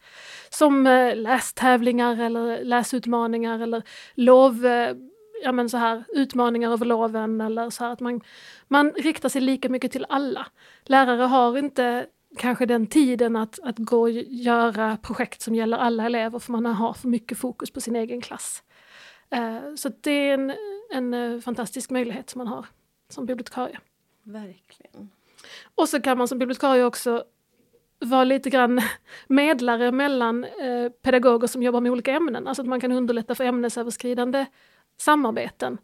Som 0.51 0.87
eh, 0.87 1.17
lästävlingar 1.17 2.21
eller 2.21 2.65
läsutmaningar 2.65 3.61
eller 3.61 3.83
lov, 4.15 4.67
eh, 4.67 4.97
ja 5.43 5.53
men 5.53 5.69
så 5.69 5.77
här 5.77 6.05
utmaningar 6.09 6.73
över 6.73 6.87
loven 6.87 7.41
eller 7.41 7.71
så 7.71 7.85
här 7.85 7.93
att 7.93 8.01
man, 8.01 8.21
man 8.69 8.93
riktar 8.93 9.29
sig 9.29 9.41
lika 9.41 9.69
mycket 9.69 9.93
till 9.93 10.07
alla. 10.09 10.47
Lärare 10.85 11.23
har 11.23 11.59
inte 11.59 12.07
kanske 12.37 12.67
den 12.67 12.87
tiden 12.87 13.37
att, 13.37 13.59
att 13.63 13.79
gå 13.79 14.01
och 14.01 14.11
göra 14.11 14.97
projekt 14.97 15.43
som 15.43 15.55
gäller 15.55 15.77
alla 15.77 16.07
elever 16.07 16.39
för 16.39 16.53
man 16.53 16.67
har 16.67 16.93
för 16.93 17.09
mycket 17.09 17.39
fokus 17.39 17.71
på 17.71 17.81
sin 17.81 17.97
egen 17.97 18.21
klass. 18.21 18.63
Eh, 19.31 19.75
så 19.77 19.91
det 20.01 20.11
är 20.11 20.35
en, 20.35 20.55
en 20.91 21.15
eh, 21.15 21.41
fantastisk 21.41 21.91
möjlighet 21.91 22.31
som 22.31 22.39
man 22.39 22.47
har 22.47 22.67
som 23.09 23.27
bibliotekarie. 23.27 23.79
Verkligen. 24.23 25.11
Och 25.75 25.89
så 25.89 26.01
kan 26.01 26.19
man 26.19 26.29
som 26.29 26.39
bibliotekarie 26.39 26.85
också 26.85 27.25
vara 27.99 28.25
lite 28.25 28.51
grann 28.51 28.81
medlare 29.27 29.93
mellan 29.93 30.45
eh, 30.45 30.89
pedagoger 31.03 31.47
som 31.47 31.63
jobbar 31.63 31.81
med 31.81 31.93
olika 31.93 32.13
ämnen. 32.13 32.47
Alltså 32.47 32.63
att 32.63 32.69
man 32.69 32.81
kan 32.81 32.93
underlätta 32.93 33.35
för 33.35 33.45
ämnesöverskridande 33.45 34.47
samarbeten. 35.01 35.79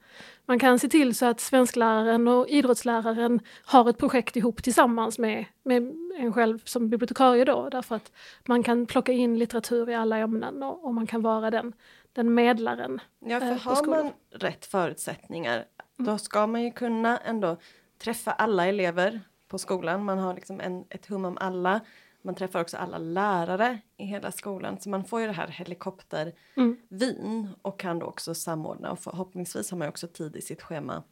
Man 0.46 0.59
kan 0.59 0.78
se 0.78 0.88
till 0.88 1.14
så 1.14 1.26
att 1.26 1.40
svenskläraren 1.40 2.28
och 2.28 2.48
idrottsläraren 2.48 3.40
har 3.64 3.90
ett 3.90 3.98
projekt 3.98 4.37
ihop 4.37 4.62
tillsammans 4.62 5.18
med, 5.18 5.44
med 5.62 5.92
en 6.18 6.33
själv 6.33 6.59
som 6.64 6.88
bibliotekarie 6.88 7.44
då, 7.44 7.68
därför 7.68 7.96
att 7.96 8.12
man 8.46 8.62
kan 8.62 8.87
plocka 8.87 9.12
in 9.12 9.38
litteratur 9.38 9.90
i 9.90 9.94
alla 9.94 10.18
ämnen 10.18 10.62
och, 10.62 10.85
och 10.85 10.94
man 10.94 11.07
kan 11.07 11.22
vara 11.22 11.50
den, 11.50 11.72
den 12.14 12.35
medlaren. 12.35 13.00
Ja, 13.18 13.40
för 13.40 13.50
eh, 13.50 13.59
har 13.59 13.74
skolan. 13.74 14.05
man 14.05 14.12
rätt 14.31 14.66
förutsättningar 14.66 15.64
Mm. 15.98 16.07
då 16.12 16.18
ska 16.18 16.46
man 16.46 16.62
ju 16.62 16.70
kunna 16.70 17.18
ändå 17.18 17.57
träffa 17.98 18.33
alla 18.33 18.66
elever 18.66 19.20
på 19.48 19.59
skolan. 19.59 20.05
Man 20.05 20.18
har 20.18 20.35
liksom 20.35 20.61
en, 20.61 20.85
ett 20.90 21.07
hum 21.07 21.24
om 21.24 21.38
alla. 21.40 21.81
Man 22.22 22.35
träffar 22.35 22.61
också 22.61 22.77
alla 22.77 22.98
lärare 22.98 23.79
i 23.96 24.05
hela 24.05 24.33
skolan 24.33 24.81
så 24.81 24.88
man 24.88 25.05
får 25.05 25.20
ju 25.20 25.27
det 25.27 25.33
här 25.33 25.48
helikoptervyn 25.48 26.77
Mm. 26.90 27.48
och 27.62 27.79
kan 27.81 27.98
då 27.98 28.07
också 28.07 28.35
samordna 28.35 28.90
och 28.92 28.98
förhoppningsvis 28.98 29.70
har 29.70 29.79
man 29.79 29.88
också 29.88 30.09
tid 30.09 30.37
i 30.37 30.42
sitt 30.42 30.62
schema 30.62 31.03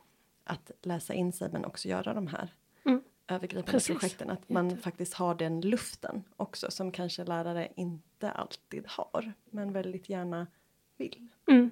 att 0.45 0.71
läsa 0.83 1.15
in 1.15 1.33
sig 1.33 1.49
men 1.53 1.65
också 1.65 1.89
göra 1.89 2.15
de 2.15 2.27
här 2.27 2.55
Mm. 2.85 3.03
övergripande 3.29 3.71
Precis. 3.73 3.99
projekten. 3.99 4.31
Att 4.31 4.49
man 4.49 4.77
faktiskt 4.77 5.15
har 5.15 5.35
den 5.35 5.61
luften 5.61 6.25
också 6.37 6.71
som 6.71 6.93
kanske 6.93 7.25
lärare 7.25 7.69
inte 7.77 8.31
alltid 8.31 8.85
har 8.89 9.33
men 9.51 9.73
väldigt 9.73 10.09
gärna 10.09 10.47
vill. 10.99 11.29
Mm. 11.49 11.71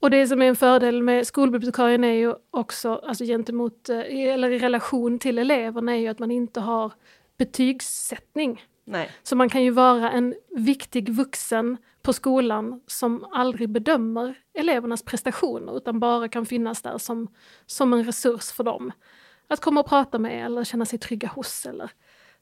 Och 0.00 0.10
det 0.10 0.26
som 0.26 0.42
är 0.42 0.46
en 0.46 0.56
fördel 0.56 1.02
med 1.02 1.26
skolbibliotekarien 1.26 2.04
är 2.04 2.12
ju 2.12 2.34
också, 2.50 2.94
alltså 2.94 3.24
gentemot, 3.24 3.88
eh, 3.88 3.98
eller 3.98 4.50
i 4.50 4.58
relation 4.58 5.18
till 5.18 5.38
eleverna, 5.38 5.92
är 5.92 5.96
ju 5.96 6.08
att 6.08 6.18
man 6.18 6.30
inte 6.30 6.60
har 6.60 6.92
betygssättning. 7.38 8.64
Nej. 8.84 9.10
Så 9.22 9.36
man 9.36 9.48
kan 9.48 9.64
ju 9.64 9.70
vara 9.70 10.10
en 10.10 10.34
viktig 10.50 11.08
vuxen 11.08 11.76
på 12.02 12.12
skolan 12.12 12.80
som 12.86 13.24
aldrig 13.32 13.68
bedömer 13.68 14.34
elevernas 14.54 15.02
prestationer 15.02 15.76
utan 15.76 16.00
bara 16.00 16.28
kan 16.28 16.46
finnas 16.46 16.82
där 16.82 16.98
som, 16.98 17.28
som 17.66 17.92
en 17.92 18.04
resurs 18.04 18.52
för 18.52 18.64
dem. 18.64 18.92
Att 19.48 19.60
komma 19.60 19.80
och 19.80 19.88
prata 19.88 20.18
med 20.18 20.46
eller 20.46 20.64
känna 20.64 20.84
sig 20.84 20.98
trygga 20.98 21.28
hos 21.28 21.66
eller 21.66 21.90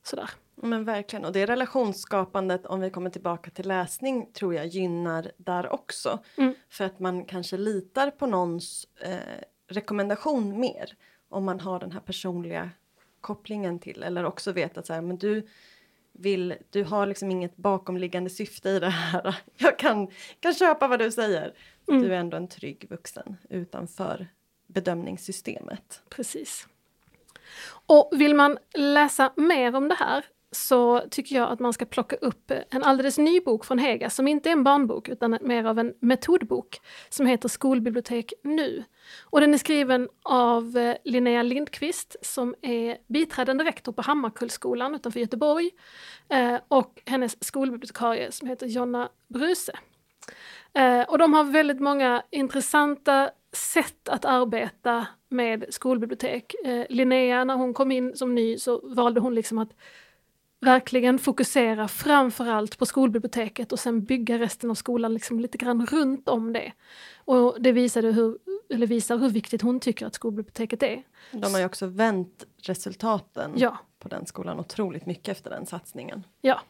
sådär. 0.02 0.30
Men 0.56 0.84
verkligen, 0.84 1.24
och 1.24 1.32
det 1.32 1.46
relationsskapandet 1.46 2.66
om 2.66 2.80
vi 2.80 2.90
kommer 2.90 3.10
tillbaka 3.10 3.50
till 3.50 3.68
läsning 3.68 4.32
tror 4.32 4.54
jag 4.54 4.66
gynnar 4.66 5.32
där 5.36 5.72
också. 5.72 6.18
Mm. 6.36 6.54
För 6.68 6.84
att 6.84 6.98
man 7.00 7.24
kanske 7.24 7.56
litar 7.56 8.10
på 8.10 8.26
någons 8.26 8.88
eh, 9.00 9.18
rekommendation 9.68 10.60
mer 10.60 10.96
om 11.28 11.44
man 11.44 11.60
har 11.60 11.80
den 11.80 11.92
här 11.92 12.00
personliga 12.00 12.70
kopplingen 13.20 13.78
till 13.78 14.02
eller 14.02 14.24
också 14.24 14.52
vet 14.52 14.78
att 14.78 14.86
så 14.86 14.92
här, 14.92 15.00
men 15.00 15.18
du 15.18 15.46
vill, 16.12 16.54
du 16.70 16.84
har 16.84 17.06
liksom 17.06 17.30
inget 17.30 17.56
bakomliggande 17.56 18.30
syfte 18.30 18.70
i 18.70 18.78
det 18.78 18.88
här. 18.88 19.36
Jag 19.56 19.78
kan, 19.78 20.08
kan 20.40 20.54
köpa 20.54 20.88
vad 20.88 20.98
du 20.98 21.10
säger. 21.10 21.54
Mm. 21.88 22.02
Du 22.02 22.14
är 22.14 22.18
ändå 22.18 22.36
en 22.36 22.48
trygg 22.48 22.86
vuxen 22.90 23.36
utanför 23.50 24.26
bedömningssystemet. 24.66 26.02
Precis. 26.08 26.68
Och 27.86 28.10
vill 28.12 28.34
man 28.34 28.58
läsa 28.74 29.32
mer 29.36 29.74
om 29.74 29.88
det 29.88 29.94
här 29.94 30.24
så 30.54 31.02
tycker 31.10 31.36
jag 31.36 31.50
att 31.50 31.60
man 31.60 31.72
ska 31.72 31.84
plocka 31.84 32.16
upp 32.16 32.52
en 32.70 32.82
alldeles 32.82 33.18
ny 33.18 33.40
bok 33.40 33.64
från 33.64 33.78
Hega 33.78 34.10
som 34.10 34.28
inte 34.28 34.48
är 34.48 34.52
en 34.52 34.64
barnbok 34.64 35.08
utan 35.08 35.38
mer 35.40 35.64
av 35.64 35.78
en 35.78 35.94
metodbok 36.00 36.80
som 37.08 37.26
heter 37.26 37.48
Skolbibliotek 37.48 38.32
nu. 38.42 38.84
Och 39.22 39.40
den 39.40 39.54
är 39.54 39.58
skriven 39.58 40.08
av 40.22 40.76
eh, 40.76 40.96
Linnea 41.04 41.42
Lindqvist 41.42 42.16
som 42.22 42.54
är 42.62 42.96
biträdande 43.06 43.64
rektor 43.64 43.92
på 43.92 44.02
Hammarkullsskolan 44.02 44.94
utanför 44.94 45.20
Göteborg 45.20 45.70
eh, 46.28 46.56
och 46.68 47.02
hennes 47.06 47.44
skolbibliotekarie 47.44 48.32
som 48.32 48.48
heter 48.48 48.66
Jonna 48.66 49.08
Bruse. 49.28 49.72
Eh, 50.74 51.02
och 51.02 51.18
de 51.18 51.34
har 51.34 51.44
väldigt 51.44 51.80
många 51.80 52.22
intressanta 52.30 53.30
sätt 53.52 54.08
att 54.08 54.24
arbeta 54.24 55.06
med 55.28 55.64
skolbibliotek. 55.68 56.54
Linnea, 56.88 57.44
när 57.44 57.54
hon 57.54 57.74
kom 57.74 57.92
in 57.92 58.16
som 58.16 58.34
ny 58.34 58.58
så 58.58 58.80
valde 58.94 59.20
hon 59.20 59.34
liksom 59.34 59.58
att 59.58 59.70
verkligen 60.64 61.18
fokusera 61.18 61.88
framförallt 61.88 62.78
på 62.78 62.86
skolbiblioteket 62.86 63.72
och 63.72 63.78
sen 63.78 64.04
bygga 64.04 64.38
resten 64.38 64.70
av 64.70 64.74
skolan 64.74 65.14
liksom 65.14 65.40
lite 65.40 65.58
grann 65.58 65.86
runt 65.86 66.28
om 66.28 66.52
det. 66.52 66.72
Och 67.24 67.56
det 67.60 67.72
visade 67.72 68.12
hur, 68.12 68.38
eller 68.70 68.86
visar 68.86 69.18
hur 69.18 69.28
viktigt 69.28 69.62
hon 69.62 69.80
tycker 69.80 70.06
att 70.06 70.14
skolbiblioteket 70.14 70.82
är. 70.82 71.02
De 71.32 71.52
har 71.52 71.60
ju 71.60 71.66
också 71.66 71.86
vänt 71.86 72.44
resultaten 72.62 73.52
Ja. 73.56 73.78
på 73.98 74.08
den 74.08 74.26
skolan 74.26 74.60
otroligt 74.60 75.06
mycket 75.06 75.28
efter 75.28 75.50
den 75.50 75.66
satsningen. 75.66 76.24
Ja, 76.40 76.60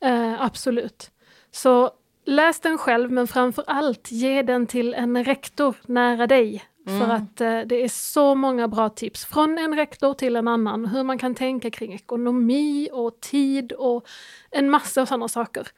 eh, 0.00 0.42
absolut. 0.42 1.10
Så 1.50 1.90
läs 2.24 2.60
den 2.60 2.78
själv, 2.78 3.10
men 3.12 3.26
framför 3.26 3.64
allt 3.66 4.10
ge 4.10 4.42
den 4.42 4.66
till 4.66 4.94
en 4.94 5.24
rektor 5.24 5.76
nära 5.86 6.26
dig. 6.26 6.64
För 6.86 7.08
att 7.08 7.40
eh, 7.40 7.60
det 7.60 7.84
är 7.84 7.88
så 7.88 8.34
många 8.34 8.68
bra 8.68 8.88
tips 8.88 9.24
från 9.24 9.58
en 9.58 9.76
rektor 9.76 10.14
till 10.14 10.36
en 10.36 10.48
annan. 10.48 10.86
Hur 10.86 11.02
man 11.02 11.18
kan 11.18 11.34
tänka 11.34 11.70
kring 11.70 11.92
ekonomi 11.92 12.88
och 12.92 13.20
tid 13.20 13.72
och 13.72 14.06
en 14.50 14.70
massa 14.70 15.06
sådana 15.06 15.28
saker. 15.28 15.68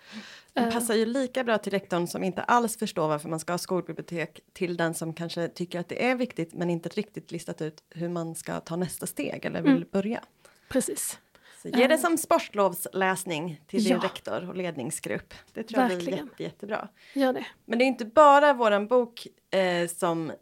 Den 0.53 0.65
Eh, 0.65 0.73
passar 0.75 0.95
ju 0.95 1.07
lika 1.07 1.45
bra 1.45 1.59
till 1.59 1.73
rektorn 1.73 2.07
som 2.07 2.25
inte 2.25 2.43
alls 2.43 2.77
förstår 2.79 3.09
varför 3.09 3.29
man 3.29 3.41
ska 3.41 3.53
ha 3.53 3.59
skolbibliotek 3.59 4.41
till 4.53 4.77
den 4.77 4.95
som 4.95 5.15
kanske 5.15 5.49
tycker 5.49 5.81
att 5.81 5.89
det 5.89 6.05
är 6.07 6.15
viktigt 6.15 6.55
men 6.55 6.71
inte 6.71 6.89
riktigt 6.89 7.31
listat 7.33 7.63
ut 7.63 7.83
hur 7.91 8.09
man 8.09 8.35
ska 8.35 8.61
ta 8.61 8.77
nästa 8.77 9.07
steg 9.07 9.45
eller 9.45 9.63
vill 9.63 9.73
Mm. 9.77 9.89
börja. 9.93 10.21
Precis. 10.69 11.19
Så 11.63 11.69
ge 11.69 11.87
det 11.87 11.95
Eh. 11.95 12.01
som 12.01 12.19
sportlovsläsning 12.19 13.61
till 13.67 13.85
din 13.85 13.93
Ja. 13.93 14.01
rektor 14.05 14.49
och 14.49 14.57
ledningsgrupp. 14.57 15.35
Det 15.53 15.63
tror 15.63 15.83
jag 15.83 15.99
blir 15.99 16.11
jätte, 16.11 16.43
jättebra. 16.43 16.89
Gör 17.15 17.33
det. 17.33 17.47
Men 17.65 17.79
det 17.79 17.85
är 17.85 17.87
inte 17.87 18.05
bara 18.05 18.53
våran 18.53 18.87
bok 18.87 19.27
eh, 19.51 19.89
som 19.89 20.33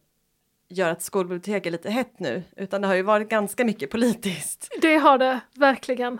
gör 0.70 0.90
att 0.90 1.02
skolbibliotek 1.02 1.66
är 1.66 1.70
lite 1.70 1.90
hett 1.90 2.20
nu, 2.20 2.42
utan 2.56 2.80
det 2.80 2.86
har 2.86 2.94
ju 2.94 3.02
varit 3.02 3.28
ganska 3.28 3.64
mycket 3.64 3.90
politiskt. 3.90 4.68
Det 4.82 4.96
har 4.96 5.18
det 5.18 5.40
verkligen. 5.54 6.12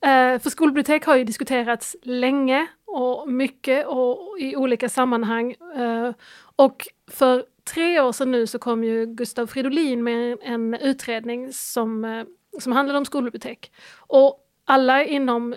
Eh, 0.00 0.38
för 0.38 0.50
skolbibliotek 0.50 1.04
har 1.04 1.16
ju 1.16 1.24
diskuterats 1.24 1.96
länge 2.02 2.66
och 2.86 3.28
mycket 3.28 3.86
och 3.86 4.36
i 4.40 4.56
olika 4.56 4.88
sammanhang. 4.88 5.54
Eh, 5.76 6.12
och 6.56 6.88
för 7.10 7.44
tre 7.74 8.00
år 8.00 8.12
sedan 8.12 8.30
nu 8.30 8.46
så 8.46 8.58
kom 8.58 8.84
ju 8.84 9.06
Gustav 9.06 9.46
Fridolin 9.46 10.04
med 10.04 10.38
en 10.42 10.74
utredning 10.74 11.52
som, 11.52 12.04
eh, 12.04 12.24
som 12.60 12.72
handlade 12.72 12.98
om 12.98 13.04
skolbibliotek. 13.04 13.72
Och 13.96 14.44
alla 14.64 15.04
inom 15.04 15.54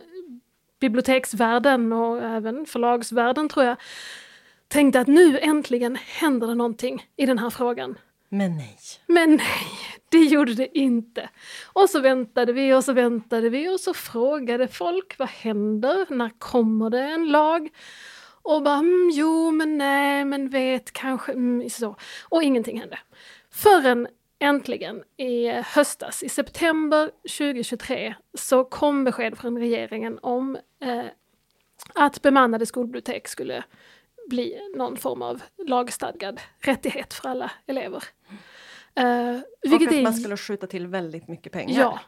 biblioteksvärlden 0.80 1.94
och 1.94 2.24
även 2.24 2.66
förlagsvärlden 2.66 3.50
tror 3.50 3.66
jag 3.66 3.78
tänkte 4.68 5.00
att 5.00 5.08
nu 5.08 5.40
äntligen 5.40 5.96
händer 5.96 6.48
det 6.48 6.56
någonting 6.56 7.06
i 7.18 7.26
den 7.26 7.40
här 7.40 7.50
frågan. 7.50 7.98
Men 8.34 8.58
nej. 8.58 8.78
Men 9.08 9.36
nej, 9.36 9.68
det 10.10 10.24
gjorde 10.24 10.54
det 10.54 10.78
inte. 10.78 11.30
Och 11.74 11.90
så 11.90 12.00
väntade 12.00 12.54
vi 12.54 12.74
och 12.74 12.84
så 12.84 12.94
väntade 12.94 13.50
vi 13.50 13.70
och 13.70 13.80
så 13.80 13.94
frågade 13.94 14.68
folk 14.68 15.20
vad 15.20 15.30
händer? 15.30 16.06
När 16.10 16.30
kommer 16.40 16.90
det 16.90 17.02
en 17.02 17.32
lag? 17.32 17.70
Och 18.42 18.64
bara 18.64 18.78
mm, 18.78 19.10
jo 19.14 19.52
men 19.52 19.78
nej 19.78 20.26
men 20.26 20.50
vet 20.50 20.92
kanske 20.92 21.32
mm, 21.32 21.70
så. 21.70 21.96
Och 22.30 22.44
ingenting 22.44 22.80
hände. 22.80 23.00
Förrän 23.52 24.08
äntligen 24.40 25.04
i 25.18 25.50
höstas, 25.50 26.24
i 26.24 26.30
september 26.30 27.12
2023, 27.38 28.16
så 28.34 28.64
kom 28.64 29.04
besked 29.04 29.38
från 29.38 29.58
regeringen 29.58 30.20
om 30.22 30.58
eh, 30.82 31.06
att 31.96 32.22
bemannade 32.22 32.66
skolbibliotek 32.66 33.28
skulle 33.28 33.64
bli 34.32 34.72
någon 34.76 34.98
form 34.98 35.22
av 35.22 35.42
lagstadgad 35.68 36.42
rättighet 36.60 37.14
för 37.14 37.30
alla 37.30 37.52
elever. 37.68 38.04
Uh, 39.00 39.40
Och 39.74 39.82
att 39.82 40.04
man 40.04 40.14
skulle 40.14 40.38
skjuta 40.38 40.68
till 40.68 40.88
väldigt 40.88 41.28
mycket 41.28 41.52
pengar. 41.54 41.80
Ja. 41.82 42.00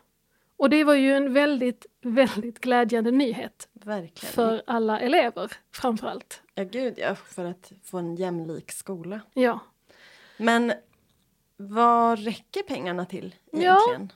Och 0.58 0.70
det 0.70 0.84
var 0.84 0.94
ju 0.94 1.14
en 1.14 1.34
väldigt, 1.34 1.86
väldigt 2.02 2.60
glädjande 2.60 3.12
nyhet 3.12 3.70
Verkligen. 3.74 4.34
för 4.34 4.64
alla 4.68 5.00
elever 5.00 5.52
framför 5.76 6.08
allt. 6.08 6.42
Ja, 6.56 6.64
gud 6.64 6.94
ja, 6.98 7.16
för 7.16 7.46
att 7.46 7.72
få 7.84 7.98
en 7.98 8.16
jämlik 8.16 8.72
skola. 8.72 9.20
Ja. 9.34 9.60
Men 10.38 10.74
vad 11.58 12.20
räcker 12.24 12.62
pengarna 12.64 13.06
till 13.06 13.36
Ja. 13.52 13.60
egentligen? 13.60 14.12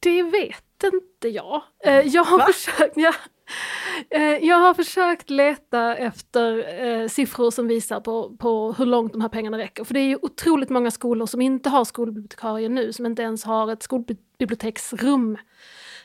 Det 0.00 0.22
vet 0.22 0.82
inte 0.92 1.28
jag. 1.28 1.62
Eh, 1.84 2.00
jag, 2.00 2.24
har 2.24 2.38
Va? 2.38 2.46
försökt, 2.46 2.96
ja, 2.96 3.14
Eh, 4.10 4.22
jag 4.22 4.56
har 4.56 4.74
försökt 4.74 5.30
leta 5.30 5.96
efter 5.96 6.80
eh, 6.84 7.08
siffror 7.08 7.50
som 7.50 7.68
visar 7.68 8.00
på, 8.00 8.36
på 8.36 8.72
hur 8.72 8.86
långt 8.86 9.12
de 9.12 9.20
här 9.20 9.28
pengarna 9.28 9.58
räcker. 9.58 9.84
För 9.84 9.94
det 9.94 10.00
är 10.00 10.08
ju 10.08 10.18
otroligt 10.22 10.70
många 10.70 10.90
skolor 10.90 11.26
som 11.26 11.40
inte 11.40 11.68
har 11.68 11.84
skolbibliotekarier 11.84 12.68
nu, 12.68 12.92
som 12.92 13.06
inte 13.06 13.22
ens 13.22 13.44
har 13.44 13.72
ett 13.72 13.82
skolbiblioteksrum. 13.82 15.38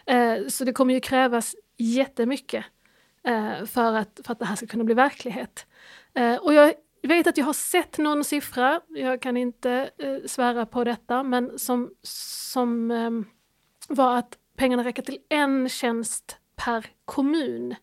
Eh, 0.06 0.48
så 0.48 0.64
det 0.64 0.74
kommer 0.74 0.94
ju 0.94 1.00
krävas 1.00 1.56
jättemycket 1.78 2.66
eh, 3.28 3.66
för, 3.66 3.94
att, 3.94 4.20
för 4.24 4.32
att 4.32 4.40
det 4.40 4.46
här 4.46 4.56
ska 4.56 4.68
kunna 4.68 4.84
bli 4.84 4.94
verklighet. 4.94 5.66
Eh, 6.14 6.36
och 6.36 6.54
jag 6.54 6.74
vet 7.04 7.28
att 7.28 7.38
jag 7.38 7.46
har 7.46 7.54
sett 7.54 7.98
någon 7.98 8.24
siffra, 8.24 8.82
jag 8.88 9.22
kan 9.22 9.38
inte 9.38 9.90
eh, 9.98 10.18
svära 10.26 10.66
på 10.66 10.84
detta, 10.84 11.24
men 11.24 11.60
som, 11.60 11.92
som 12.02 12.92
ehm, 12.92 13.26
var 13.88 14.18
att 14.18 14.38
pengarna 14.58 14.84
räcker 14.84 15.02
till 15.02 15.20
en 15.30 15.70
tjänst 15.70 16.38
per 16.65 16.86
kommun. 17.06 17.76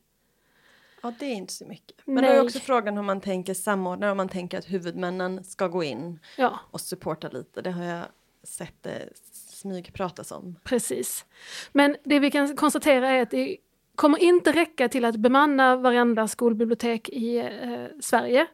Ja, 1.03 1.13
det 1.19 1.27
är 1.27 1.35
inte 1.35 1.53
så 1.53 1.65
mycket. 1.67 1.97
Men 2.05 2.25
det 2.25 2.29
är 2.31 2.35
Nej. 2.35 2.41
också 2.45 2.59
frågan 2.59 2.97
hur 2.97 3.03
man 3.05 3.21
tänker 3.21 3.55
samordna, 3.55 4.11
om 4.11 4.17
man 4.17 4.29
tänker 4.29 4.59
att 4.59 4.71
huvudmännen 4.73 5.45
ska 5.45 5.69
gå 5.69 5.85
in 5.85 6.19
Ja, 6.37 6.61
och 6.71 6.81
supporta 6.81 7.29
lite. 7.29 7.63
Det 7.63 7.71
har 7.71 7.85
jag 7.85 8.05
sett 8.43 8.83
det 8.83 9.09
smygpratas 9.33 10.33
om. 10.33 10.57
precis. 10.65 11.25
Men 11.73 11.97
det 12.05 12.19
vi 12.19 12.31
kan 12.31 12.57
konstatera 12.57 13.09
är 13.11 13.23
att 13.23 13.31
det 13.31 13.57
kommer 13.95 14.19
inte 14.23 14.53
räcka 14.53 14.89
till 14.89 15.05
att 15.05 15.17
bemanna 15.17 15.77
varenda 15.77 16.29
skolbibliotek 16.29 17.09
i 17.09 17.37
eh, 17.39 17.87
Sverige. 18.01 18.47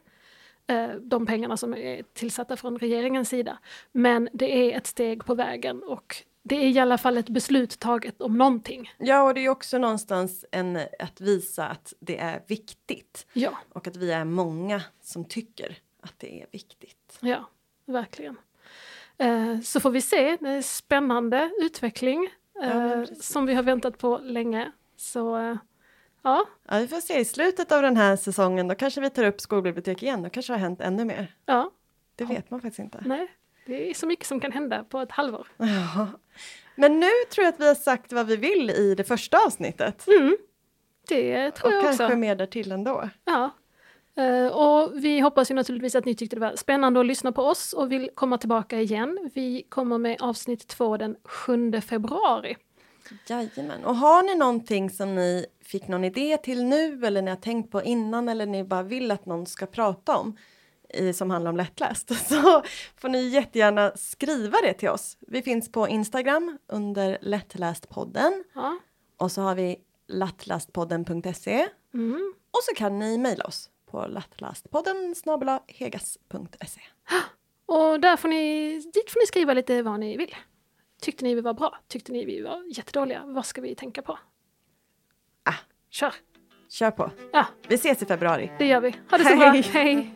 Eh, 0.67 0.89
de 1.01 1.25
pengarna 1.25 1.57
som 1.57 1.73
är 1.73 2.03
tillsatta 2.13 2.57
från 2.57 2.79
regeringens 2.79 3.29
sida. 3.29 3.57
Men 3.91 4.29
det 4.33 4.51
är 4.73 4.77
ett 4.77 4.87
steg 4.87 5.25
på 5.25 5.35
vägen 5.35 5.83
och 5.83 6.15
det 6.43 6.55
är 6.55 6.69
i 6.69 6.79
alla 6.79 6.97
fall 6.97 7.17
ett 7.17 7.29
beslut 7.29 7.79
taget 7.79 8.21
om 8.21 8.37
någonting. 8.37 8.91
Ja, 8.97 9.23
och 9.23 9.33
det 9.33 9.45
är 9.45 9.49
också 9.49 9.77
någonstans 9.77 10.45
en, 10.51 10.79
att 10.99 11.21
visa 11.21 11.67
att 11.67 11.93
det 11.99 12.17
är 12.17 12.43
viktigt 12.47 13.27
Ja, 13.33 13.57
och 13.73 13.87
att 13.87 13.95
vi 13.95 14.11
är 14.11 14.23
många 14.25 14.81
som 15.01 15.25
tycker 15.25 15.77
att 16.01 16.13
det 16.17 16.41
är 16.41 16.47
viktigt. 16.51 17.17
ja, 17.21 17.49
verkligen. 17.85 18.37
Eh, 19.17 19.59
så 19.59 19.79
får 19.79 19.91
vi 19.91 20.01
se, 20.01 20.37
det 20.39 20.49
är 20.49 20.61
spännande 20.61 21.51
utveckling 21.61 22.29
Ja, 22.53 22.61
eh, 22.91 22.99
precis. 22.99 23.27
som 23.27 23.45
vi 23.45 23.53
har 23.53 23.63
väntat 23.63 23.97
på 23.97 24.17
länge. 24.17 24.71
Så 24.95 25.37
eh, 25.37 25.57
ja, 26.21 26.45
Ja, 26.67 26.77
vi 26.79 26.87
får 26.87 27.01
se 27.01 27.19
i 27.19 27.25
slutet 27.25 27.71
av 27.71 27.81
den 27.81 27.97
här 27.97 28.15
säsongen. 28.15 28.67
Då 28.67 28.75
kanske 28.75 29.01
vi 29.01 29.09
tar 29.09 29.23
upp 29.25 29.41
skolbibliotek 29.41 30.03
igen. 30.03 30.23
Då 30.23 30.29
kanske 30.29 30.53
det 30.53 30.57
har 30.57 30.61
hänt 30.61 30.81
ännu 30.81 31.05
mer. 31.05 31.35
ja, 31.45 31.71
Det 32.15 32.25
vet 32.25 32.51
man 32.51 32.61
faktiskt 32.61 32.79
inte. 32.79 33.03
nej. 33.05 33.27
Det 33.71 33.89
är 33.89 33.93
så 33.93 34.07
mycket 34.07 34.25
som 34.27 34.39
kan 34.39 34.51
hända 34.51 34.83
på 34.83 34.99
ett 34.99 35.11
halvår. 35.11 35.47
Ja. 35.57 36.07
Men 36.75 36.99
nu 36.99 37.09
tror 37.33 37.45
jag 37.45 37.53
att 37.53 37.59
vi 37.59 37.67
har 37.67 37.75
sagt 37.75 38.13
vad 38.13 38.27
vi 38.27 38.35
vill 38.35 38.69
i 38.69 38.95
det 38.95 39.03
första 39.03 39.45
avsnittet. 39.45 40.07
Mm, 40.07 40.37
det 41.07 41.51
tror 41.51 41.67
Och 41.69 41.73
jag 41.73 41.83
kanske 41.83 42.05
också. 42.05 42.17
mer 42.17 42.35
därtill 42.35 42.71
ändå. 42.71 43.09
Ja. 43.25 43.49
Eh, 44.23 44.47
och 44.47 44.91
vi 45.03 45.19
hoppas 45.19 45.51
ju 45.51 45.55
naturligtvis 45.55 45.95
att 45.95 46.05
ni 46.05 46.15
tyckte 46.15 46.35
det 46.35 46.39
var 46.39 46.55
spännande 46.55 46.99
att 46.99 47.05
lyssna 47.05 47.31
på 47.31 47.43
oss 47.43 47.73
och 47.73 47.91
vill 47.91 48.09
komma 48.15 48.37
tillbaka 48.37 48.79
igen. 48.79 49.29
Vi 49.33 49.63
kommer 49.69 49.97
med 49.97 50.21
avsnitt 50.21 50.67
två 50.67 50.97
den 50.97 51.15
7 51.23 51.81
februari. 51.81 52.57
Jajamän. 53.27 53.83
Och 53.85 53.95
har 53.95 54.23
ni 54.23 54.35
någonting 54.35 54.89
som 54.89 55.15
ni 55.15 55.45
fick 55.63 55.87
någon 55.87 56.03
idé 56.03 56.37
till 56.37 56.63
nu 56.63 57.05
eller 57.05 57.21
ni 57.21 57.29
har 57.29 57.37
tänkt 57.37 57.71
på 57.71 57.83
innan 57.83 58.29
eller 58.29 58.45
ni 58.45 58.63
bara 58.63 58.83
vill 58.83 59.11
att 59.11 59.25
någon 59.25 59.45
ska 59.45 59.65
prata 59.65 60.17
om 60.17 60.37
i, 60.93 61.13
som 61.13 61.29
handlar 61.31 61.51
om 61.51 61.57
lättläst 61.57 62.27
så 62.29 62.63
får 62.97 63.09
ni 63.09 63.21
jättegärna 63.27 63.91
skriva 63.95 64.57
det 64.61 64.73
till 64.73 64.89
oss. 64.89 65.17
Vi 65.27 65.41
finns 65.41 65.71
på 65.71 65.87
Instagram 65.87 66.57
under 66.67 67.17
lättlästpodden 67.21 68.43
Ja. 68.53 68.77
och 69.17 69.31
så 69.31 69.41
har 69.41 69.55
vi 69.55 69.77
lattlästpodden.se 70.07 71.67
Mm. 71.93 72.33
och 72.51 72.63
så 72.63 72.75
kan 72.75 72.99
ni 72.99 73.17
mejla 73.17 73.45
oss 73.45 73.69
på 73.91 74.05
lattlästpodden 74.07 75.15
hegas.se. 75.67 76.81
Och 77.65 77.99
där 77.99 78.17
får 78.17 78.27
ni, 78.29 78.73
dit 78.93 79.11
får 79.11 79.19
ni 79.19 79.25
skriva 79.27 79.53
lite 79.53 79.81
vad 79.83 79.99
ni 79.99 80.17
vill. 80.17 80.35
Tyckte 81.01 81.23
ni 81.23 81.35
vi 81.35 81.41
var 81.41 81.53
bra? 81.53 81.77
Tyckte 81.87 82.11
ni 82.11 82.25
vi 82.25 82.41
var 82.41 82.63
jättedåliga? 82.77 83.21
Vad 83.25 83.45
ska 83.45 83.61
vi 83.61 83.75
tänka 83.75 84.01
på? 84.01 84.19
Ah. 85.45 85.53
Kör! 85.89 86.13
Kör 86.69 86.91
på. 86.91 87.11
Ja, 87.33 87.45
Vi 87.67 87.75
ses 87.75 88.01
i 88.01 88.05
februari. 88.05 88.51
det 88.59 88.67
gör 88.67 88.81
vi. 88.81 88.95
Ha 89.09 89.17
det 89.17 89.23
så 89.25 89.35
bra. 89.35 89.47
Hej. 89.49 89.61
Hej! 89.61 90.13